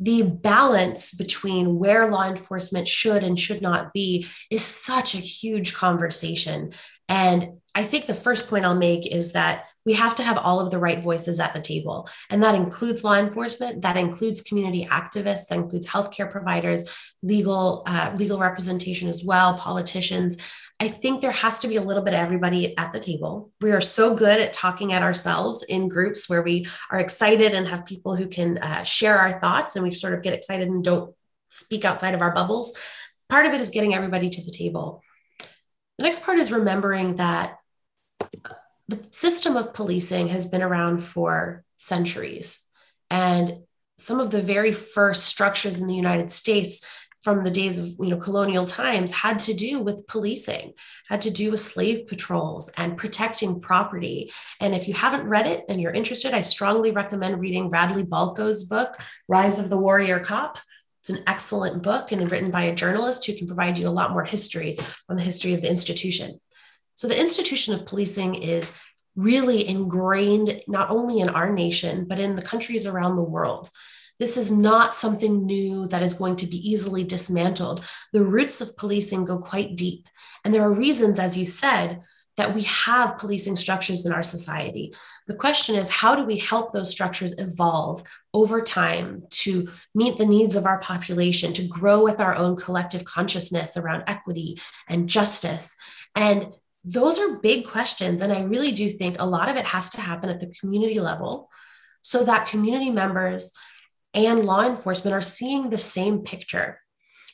The 0.00 0.22
balance 0.22 1.14
between 1.14 1.78
where 1.78 2.10
law 2.10 2.26
enforcement 2.26 2.88
should 2.88 3.22
and 3.22 3.38
should 3.38 3.60
not 3.60 3.92
be 3.92 4.26
is 4.50 4.64
such 4.64 5.14
a 5.14 5.18
huge 5.18 5.74
conversation. 5.74 6.72
And 7.08 7.60
I 7.74 7.84
think 7.84 8.06
the 8.06 8.14
first 8.14 8.48
point 8.48 8.64
I'll 8.64 8.74
make 8.74 9.06
is 9.06 9.34
that 9.34 9.66
we 9.86 9.94
have 9.94 10.14
to 10.16 10.22
have 10.22 10.38
all 10.38 10.60
of 10.60 10.70
the 10.70 10.78
right 10.78 11.02
voices 11.02 11.40
at 11.40 11.54
the 11.54 11.60
table. 11.60 12.08
And 12.28 12.42
that 12.42 12.54
includes 12.54 13.04
law 13.04 13.16
enforcement, 13.16 13.82
that 13.82 13.96
includes 13.96 14.42
community 14.42 14.86
activists, 14.86 15.48
that 15.48 15.58
includes 15.58 15.88
healthcare 15.88 16.30
providers, 16.30 17.12
legal, 17.22 17.82
uh, 17.86 18.12
legal 18.16 18.38
representation 18.38 19.08
as 19.08 19.24
well, 19.24 19.54
politicians. 19.54 20.38
I 20.80 20.88
think 20.88 21.20
there 21.20 21.30
has 21.30 21.60
to 21.60 21.68
be 21.68 21.76
a 21.76 21.82
little 21.82 22.02
bit 22.02 22.14
of 22.14 22.20
everybody 22.20 22.76
at 22.78 22.92
the 22.92 23.00
table. 23.00 23.50
We 23.60 23.72
are 23.72 23.80
so 23.80 24.14
good 24.14 24.40
at 24.40 24.52
talking 24.52 24.92
at 24.92 25.02
ourselves 25.02 25.62
in 25.62 25.88
groups 25.88 26.28
where 26.28 26.42
we 26.42 26.66
are 26.90 27.00
excited 27.00 27.54
and 27.54 27.68
have 27.68 27.84
people 27.84 28.16
who 28.16 28.26
can 28.28 28.58
uh, 28.58 28.82
share 28.82 29.18
our 29.18 29.38
thoughts 29.38 29.76
and 29.76 29.86
we 29.86 29.94
sort 29.94 30.14
of 30.14 30.22
get 30.22 30.34
excited 30.34 30.68
and 30.68 30.82
don't 30.84 31.14
speak 31.50 31.84
outside 31.84 32.14
of 32.14 32.22
our 32.22 32.34
bubbles. 32.34 32.78
Part 33.28 33.46
of 33.46 33.52
it 33.52 33.60
is 33.60 33.70
getting 33.70 33.94
everybody 33.94 34.30
to 34.30 34.44
the 34.44 34.50
table. 34.50 35.02
The 35.98 36.04
next 36.04 36.24
part 36.24 36.38
is 36.38 36.50
remembering 36.50 37.16
that 37.16 37.58
the 38.90 39.06
system 39.10 39.56
of 39.56 39.72
policing 39.72 40.28
has 40.28 40.48
been 40.48 40.62
around 40.62 40.98
for 41.02 41.64
centuries. 41.76 42.66
And 43.10 43.60
some 43.98 44.18
of 44.18 44.30
the 44.30 44.42
very 44.42 44.72
first 44.72 45.26
structures 45.26 45.80
in 45.80 45.86
the 45.86 45.94
United 45.94 46.30
States 46.30 46.84
from 47.22 47.42
the 47.44 47.50
days 47.50 47.78
of 47.78 47.86
you 48.04 48.10
know 48.10 48.16
colonial 48.16 48.64
times 48.64 49.12
had 49.12 49.38
to 49.38 49.52
do 49.52 49.78
with 49.78 50.06
policing 50.08 50.72
had 51.10 51.20
to 51.20 51.30
do 51.30 51.50
with 51.50 51.60
slave 51.60 52.06
patrols 52.06 52.72
and 52.78 52.96
protecting 52.96 53.60
property. 53.60 54.32
And 54.58 54.74
if 54.74 54.88
you 54.88 54.94
haven't 54.94 55.28
read 55.28 55.46
it 55.46 55.64
and 55.68 55.78
you're 55.80 55.92
interested 55.92 56.32
i 56.32 56.40
strongly 56.40 56.92
recommend 56.92 57.40
reading 57.40 57.68
radley 57.68 58.04
balko's 58.04 58.64
book 58.64 58.96
rise 59.28 59.58
of 59.58 59.68
the 59.68 59.78
warrior 59.78 60.18
cop. 60.18 60.58
It's 61.02 61.10
an 61.10 61.22
excellent 61.26 61.82
book 61.82 62.10
and 62.10 62.30
written 62.30 62.50
by 62.50 62.62
a 62.62 62.74
journalist 62.74 63.26
who 63.26 63.36
can 63.36 63.46
provide 63.46 63.78
you 63.78 63.88
a 63.88 63.90
lot 63.90 64.12
more 64.12 64.24
history 64.24 64.78
on 65.08 65.16
the 65.16 65.22
history 65.22 65.52
of 65.54 65.62
the 65.62 65.68
institution 65.68 66.40
so 67.00 67.08
the 67.08 67.18
institution 67.18 67.72
of 67.72 67.86
policing 67.86 68.34
is 68.34 68.76
really 69.16 69.66
ingrained 69.66 70.60
not 70.68 70.90
only 70.90 71.20
in 71.20 71.30
our 71.30 71.50
nation, 71.50 72.04
but 72.06 72.18
in 72.18 72.36
the 72.36 72.42
countries 72.42 72.84
around 72.84 73.14
the 73.14 73.22
world. 73.22 73.70
This 74.18 74.36
is 74.36 74.52
not 74.52 74.94
something 74.94 75.46
new 75.46 75.88
that 75.88 76.02
is 76.02 76.12
going 76.12 76.36
to 76.36 76.46
be 76.46 76.58
easily 76.58 77.02
dismantled. 77.02 77.82
The 78.12 78.22
roots 78.22 78.60
of 78.60 78.76
policing 78.76 79.24
go 79.24 79.38
quite 79.38 79.76
deep. 79.76 80.10
And 80.44 80.52
there 80.52 80.60
are 80.60 80.74
reasons, 80.74 81.18
as 81.18 81.38
you 81.38 81.46
said, 81.46 82.02
that 82.36 82.54
we 82.54 82.64
have 82.64 83.16
policing 83.16 83.56
structures 83.56 84.04
in 84.04 84.12
our 84.12 84.22
society. 84.22 84.92
The 85.26 85.36
question 85.36 85.76
is, 85.76 85.88
how 85.88 86.14
do 86.14 86.24
we 86.26 86.36
help 86.36 86.70
those 86.70 86.90
structures 86.90 87.38
evolve 87.38 88.02
over 88.34 88.60
time 88.60 89.22
to 89.30 89.70
meet 89.94 90.18
the 90.18 90.26
needs 90.26 90.54
of 90.54 90.66
our 90.66 90.80
population, 90.80 91.54
to 91.54 91.66
grow 91.66 92.04
with 92.04 92.20
our 92.20 92.34
own 92.34 92.56
collective 92.56 93.04
consciousness 93.04 93.78
around 93.78 94.04
equity 94.06 94.58
and 94.86 95.08
justice? 95.08 95.76
And 96.14 96.52
those 96.84 97.18
are 97.18 97.38
big 97.38 97.66
questions. 97.66 98.22
And 98.22 98.32
I 98.32 98.42
really 98.42 98.72
do 98.72 98.88
think 98.88 99.16
a 99.18 99.26
lot 99.26 99.48
of 99.48 99.56
it 99.56 99.66
has 99.66 99.90
to 99.90 100.00
happen 100.00 100.30
at 100.30 100.40
the 100.40 100.52
community 100.60 101.00
level 101.00 101.50
so 102.02 102.24
that 102.24 102.48
community 102.48 102.90
members 102.90 103.52
and 104.14 104.44
law 104.44 104.64
enforcement 104.64 105.14
are 105.14 105.20
seeing 105.20 105.70
the 105.70 105.78
same 105.78 106.20
picture. 106.20 106.80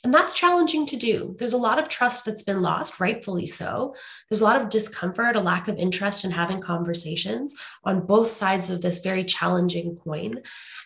And 0.04 0.12
that's 0.12 0.34
challenging 0.34 0.86
to 0.86 0.96
do. 0.96 1.34
There's 1.38 1.52
a 1.52 1.58
lot 1.58 1.78
of 1.78 1.88
trust 1.88 2.24
that's 2.24 2.44
been 2.44 2.62
lost, 2.62 3.00
rightfully 3.00 3.46
so. 3.46 3.94
There's 4.28 4.40
a 4.40 4.44
lot 4.44 4.60
of 4.60 4.68
discomfort, 4.68 5.36
a 5.36 5.40
lack 5.40 5.68
of 5.68 5.78
interest 5.78 6.24
in 6.24 6.30
having 6.30 6.60
conversations 6.60 7.56
on 7.82 8.06
both 8.06 8.28
sides 8.28 8.70
of 8.70 8.82
this 8.82 8.98
very 8.98 9.24
challenging 9.24 9.96
coin. 9.96 10.42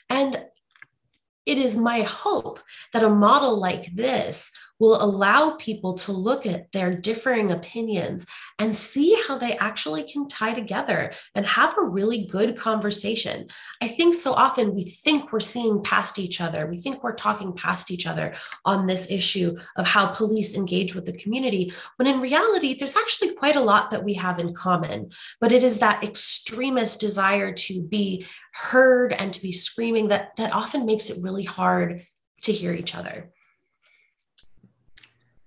And 0.09 0.43
it 1.45 1.59
is 1.59 1.77
my 1.77 2.03
hope 2.03 2.61
that 2.93 3.03
a 3.03 3.11
model 3.11 3.59
like 3.59 3.95
this 3.95 4.53
will 4.81 5.01
allow 5.01 5.51
people 5.53 5.95
to 5.95 6.11
look 6.11 6.47
at 6.47 6.73
their 6.73 6.95
differing 6.95 7.53
opinions 7.53 8.27
and 8.59 8.75
see 8.75 9.17
how 9.29 9.39
they 9.39 9.57
actually 9.59 10.03
can 10.03 10.27
tie 10.27 10.55
together 10.55 11.13
and 11.35 11.47
have 11.47 11.77
a 11.79 11.85
really 11.85 12.27
good 12.27 12.57
conversation. 12.57 13.47
I 13.81 13.87
think 13.87 14.15
so 14.15 14.33
often 14.33 14.75
we 14.75 14.85
think 14.85 15.33
we're 15.33 15.41
seeing 15.41 15.83
past 15.83 16.19
each 16.19 16.41
other. 16.41 16.67
We 16.67 16.79
think 16.79 17.03
we're 17.03 17.15
talking 17.15 17.53
past 17.53 17.91
each 17.91 18.07
other 18.07 18.35
on 18.65 18.87
this 18.87 19.11
issue 19.11 19.57
of 19.77 19.87
how 19.87 20.07
police 20.07 20.57
engage 20.57 20.95
with 20.95 21.05
the 21.05 21.13
community, 21.13 21.73
when 21.97 22.09
in 22.09 22.21
reality, 22.21 22.75
there's 22.75 22.97
actually 22.97 23.35
quite 23.35 23.57
a 23.57 23.61
lot 23.61 23.91
that 23.91 24.05
we 24.05 24.15
have 24.15 24.39
in 24.39 24.55
common. 24.55 25.11
But 25.41 25.53
it 25.53 25.63
is 25.63 25.81
that 25.81 26.03
extremist 26.03 27.01
desire 27.01 27.53
to 27.53 27.87
be 27.87 28.27
heard 28.55 29.13
and 29.13 29.33
to 29.35 29.43
be 29.43 29.53
screaming 29.53 30.09
that, 30.09 30.37
that 30.37 30.55
often 30.55 30.87
makes 30.87 31.11
it 31.11 31.23
really 31.23 31.45
hard 31.45 32.03
to 32.43 32.53
hear 32.53 32.73
each 32.73 32.97
other. 32.97 33.31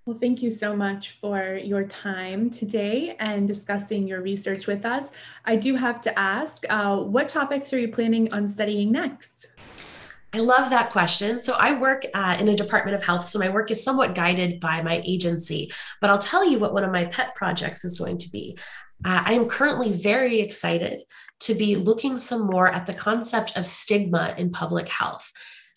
Well, 0.05 0.17
thank 0.19 0.43
you 0.43 0.51
so 0.51 0.75
much 0.75 1.11
for 1.11 1.57
your 1.63 1.85
time 1.85 2.49
today 2.49 3.15
and 3.19 3.47
discussing 3.47 4.05
your 4.05 4.21
research 4.21 4.67
with 4.67 4.85
us. 4.85 5.11
I 5.45 5.55
do 5.55 5.75
have 5.75 6.01
to 6.01 6.19
ask, 6.19 6.65
uh, 6.69 6.97
what 6.97 7.29
topics 7.29 7.71
are 7.71 7.79
you 7.79 7.87
planning 7.87 8.29
on 8.33 8.45
studying 8.45 8.91
next? 8.91 9.47
I 10.33 10.39
love 10.39 10.69
that 10.71 10.91
question. 10.91 11.39
So, 11.39 11.55
I 11.57 11.79
work 11.79 12.05
uh, 12.13 12.35
in 12.37 12.49
a 12.49 12.55
department 12.55 12.97
of 12.97 13.03
health. 13.05 13.25
So, 13.25 13.39
my 13.39 13.47
work 13.47 13.71
is 13.71 13.81
somewhat 13.81 14.13
guided 14.13 14.59
by 14.59 14.81
my 14.81 15.01
agency, 15.05 15.71
but 16.01 16.09
I'll 16.09 16.17
tell 16.17 16.45
you 16.49 16.59
what 16.59 16.73
one 16.73 16.83
of 16.83 16.91
my 16.91 17.05
pet 17.05 17.33
projects 17.35 17.85
is 17.85 17.97
going 17.97 18.17
to 18.17 18.29
be. 18.29 18.57
Uh, 19.05 19.23
I 19.25 19.33
am 19.33 19.45
currently 19.45 19.93
very 19.93 20.41
excited 20.41 21.03
to 21.41 21.55
be 21.55 21.77
looking 21.77 22.19
some 22.19 22.47
more 22.47 22.67
at 22.67 22.87
the 22.87 22.93
concept 22.93 23.55
of 23.55 23.65
stigma 23.65 24.35
in 24.37 24.51
public 24.51 24.89
health. 24.89 25.31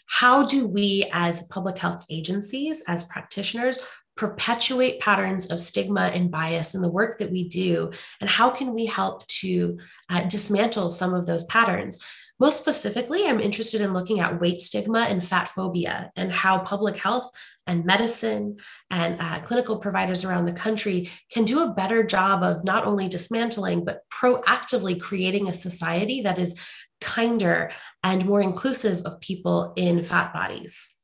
How 0.09 0.45
do 0.45 0.67
we, 0.67 1.05
as 1.13 1.47
public 1.49 1.79
health 1.79 2.07
agencies, 2.11 2.85
as 2.89 3.05
practitioners, 3.05 3.81
perpetuate 4.17 5.01
patterns 5.01 5.51
of 5.51 5.61
stigma 5.61 6.11
and 6.15 6.31
bias 6.31 6.75
in 6.75 6.83
the 6.83 6.91
work 6.91 7.19
that 7.19 7.31
we 7.31 7.45
do? 7.45 7.91
And 8.21 8.29
how 8.29 8.51
can 8.51 8.75
we 8.75 8.87
help 8.87 9.27
to 9.27 9.79
uh, 10.11 10.23
dismantle 10.23 10.91
some 10.91 11.15
of 11.15 11.27
those 11.27 11.45
patterns? 11.45 12.05
Most 12.39 12.61
specifically, 12.61 13.27
I'm 13.27 13.41
interested 13.41 13.81
in 13.81 13.95
looking 13.95 14.21
at 14.21 14.41
weight 14.41 14.61
stigma 14.61 15.07
and 15.09 15.25
fat 15.25 15.49
phobia 15.49 16.11
and 16.17 16.31
how 16.31 16.59
public 16.59 16.99
health 16.99 17.31
and 17.67 17.87
medicine 17.87 18.59
and 18.91 19.17
uh, 19.19 19.41
clinical 19.41 19.79
providers 19.79 20.23
around 20.23 20.45
the 20.45 20.53
country 20.53 21.09
can 21.33 21.45
do 21.45 21.63
a 21.63 21.73
better 21.73 22.03
job 22.03 22.43
of 22.43 22.63
not 22.63 22.87
only 22.87 23.09
dismantling, 23.09 23.87
but 23.87 24.03
proactively 24.13 25.01
creating 25.01 25.49
a 25.49 25.55
society 25.55 26.21
that 26.23 26.39
is 26.39 26.61
kinder 27.01 27.71
and 28.03 28.27
more 28.27 28.43
inclusive 28.43 29.01
of 29.07 29.21
people 29.21 29.73
in 29.77 30.03
fat 30.03 30.35
bodies. 30.35 31.01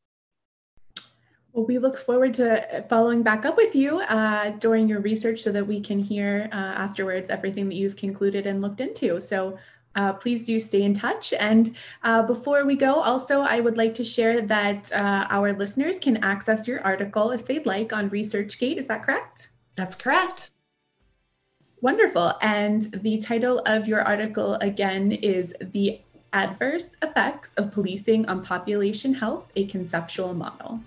Well, 1.53 1.67
we 1.67 1.77
look 1.79 1.99
forward 1.99 2.33
to 2.35 2.85
following 2.89 3.23
back 3.23 3.45
up 3.45 3.59
with 3.59 3.75
you 3.75 4.01
uh, 4.01 4.51
during 4.51 4.89
your 4.89 5.01
research 5.01 5.43
so 5.43 5.53
that 5.53 5.67
we 5.67 5.81
can 5.81 5.99
hear 5.99 6.49
uh, 6.51 6.57
afterwards 6.57 7.29
everything 7.29 7.69
that 7.69 7.75
you've 7.75 7.97
concluded 7.97 8.47
and 8.47 8.63
looked 8.63 8.81
into. 8.81 9.21
So 9.21 9.59
uh, 9.95 10.15
please 10.15 10.45
do 10.45 10.59
stay 10.59 10.83
in 10.83 10.95
touch. 10.95 11.35
And 11.35 11.77
uh, 12.03 12.23
before 12.23 12.65
we 12.65 12.75
go, 12.75 12.95
also, 13.03 13.43
I 13.43 13.61
would 13.61 13.77
like 13.77 13.93
to 13.95 14.05
share 14.05 14.41
that 14.41 14.91
uh, 14.93 15.27
our 15.29 15.53
listeners 15.53 15.99
can 15.99 16.17
access 16.25 16.67
your 16.67 16.81
article 16.81 17.31
if 17.33 17.47
they'd 17.47 17.67
like 17.67 17.93
on 17.93 18.09
ResearchGate. 18.09 18.79
Is 18.79 18.87
that 18.87 19.03
correct? 19.03 19.51
That's 19.77 19.97
correct. 19.97 20.51
Wonderful. 21.83 22.33
And 22.41 22.85
the 23.03 23.19
title 23.19 23.61
of 23.67 23.87
your 23.87 24.01
article 24.01 24.55
again 24.55 25.13
is 25.13 25.55
The 25.61 26.01
Adverse 26.33 26.97
Effects 27.03 27.53
of 27.57 27.73
Policing 27.73 28.27
on 28.27 28.43
Population 28.43 29.13
Health, 29.13 29.51
a 29.57 29.67
Conceptual 29.67 30.33
Model. 30.33 30.81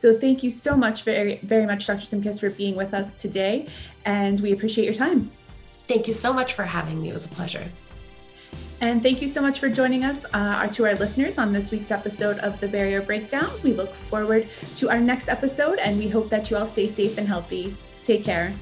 So 0.00 0.16
thank 0.16 0.42
you 0.42 0.48
so 0.48 0.78
much, 0.78 1.02
very, 1.02 1.40
very 1.42 1.66
much, 1.66 1.86
Dr. 1.86 2.06
Simckes, 2.06 2.40
for 2.40 2.48
being 2.48 2.74
with 2.74 2.94
us 2.94 3.12
today. 3.20 3.66
And 4.06 4.40
we 4.40 4.52
appreciate 4.52 4.86
your 4.86 4.94
time. 4.94 5.30
Thank 5.70 6.06
you 6.06 6.14
so 6.14 6.32
much 6.32 6.54
for 6.54 6.62
having 6.62 7.02
me. 7.02 7.10
It 7.10 7.12
was 7.12 7.26
a 7.26 7.28
pleasure. 7.28 7.68
And 8.80 9.02
thank 9.02 9.20
you 9.20 9.28
so 9.28 9.42
much 9.42 9.60
for 9.60 9.68
joining 9.68 10.04
us, 10.06 10.24
uh, 10.32 10.66
to 10.68 10.86
our 10.86 10.94
listeners, 10.94 11.36
on 11.36 11.52
this 11.52 11.70
week's 11.70 11.90
episode 11.90 12.38
of 12.38 12.58
The 12.60 12.68
Barrier 12.68 13.02
Breakdown. 13.02 13.50
We 13.62 13.74
look 13.74 13.94
forward 13.94 14.48
to 14.76 14.88
our 14.88 15.00
next 15.00 15.28
episode 15.28 15.78
and 15.78 15.98
we 15.98 16.08
hope 16.08 16.30
that 16.30 16.50
you 16.50 16.56
all 16.56 16.64
stay 16.64 16.86
safe 16.86 17.18
and 17.18 17.28
healthy. 17.28 17.76
Take 18.02 18.24
care. 18.24 18.54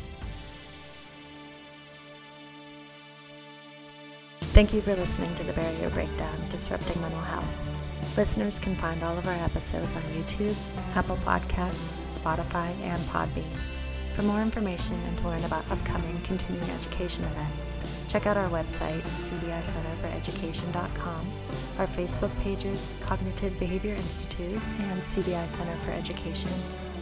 Thank 4.40 4.74
you 4.74 4.82
for 4.82 4.96
listening 4.96 5.32
to 5.36 5.44
The 5.44 5.52
Barrier 5.52 5.90
Breakdown 5.90 6.36
Disrupting 6.50 7.00
Mental 7.00 7.20
Health. 7.20 7.77
Listeners 8.18 8.58
can 8.58 8.74
find 8.74 9.04
all 9.04 9.16
of 9.16 9.28
our 9.28 9.44
episodes 9.44 9.94
on 9.94 10.02
YouTube, 10.02 10.56
Apple 10.96 11.18
Podcasts, 11.18 11.96
Spotify, 12.12 12.76
and 12.80 13.00
Podbean. 13.10 13.44
For 14.16 14.22
more 14.22 14.42
information 14.42 15.00
and 15.06 15.16
to 15.18 15.28
learn 15.28 15.44
about 15.44 15.64
upcoming 15.70 16.20
continuing 16.24 16.68
education 16.70 17.22
events, 17.26 17.78
check 18.08 18.26
out 18.26 18.36
our 18.36 18.50
website, 18.50 19.02
cbicenterforeducation.com, 19.02 21.32
our 21.78 21.86
Facebook 21.86 22.36
pages, 22.40 22.92
Cognitive 23.02 23.56
Behavior 23.60 23.94
Institute 23.94 24.60
and 24.80 25.00
CBI 25.00 25.48
Center 25.48 25.76
for 25.84 25.92
Education, 25.92 26.50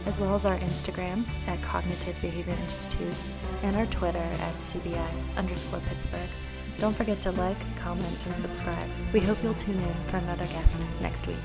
as 0.05 0.21
well 0.21 0.35
as 0.35 0.45
our 0.45 0.59
Instagram 0.59 1.25
at 1.47 1.59
Cognitive 1.63 2.15
Behavior 2.21 2.55
Institute 2.61 3.15
and 3.63 3.75
our 3.75 3.87
Twitter 3.87 4.19
at 4.19 4.55
CBI 4.57 5.09
underscore 5.35 5.81
Pittsburgh. 5.89 6.29
Don't 6.77 6.95
forget 6.95 7.21
to 7.23 7.31
like, 7.31 7.57
comment, 7.77 8.25
and 8.27 8.37
subscribe. 8.39 8.87
We 9.11 9.19
hope 9.19 9.37
you'll 9.43 9.55
tune 9.55 9.79
in 9.79 9.95
for 10.07 10.17
another 10.17 10.45
guest 10.47 10.77
next 11.01 11.27
week. 11.27 11.37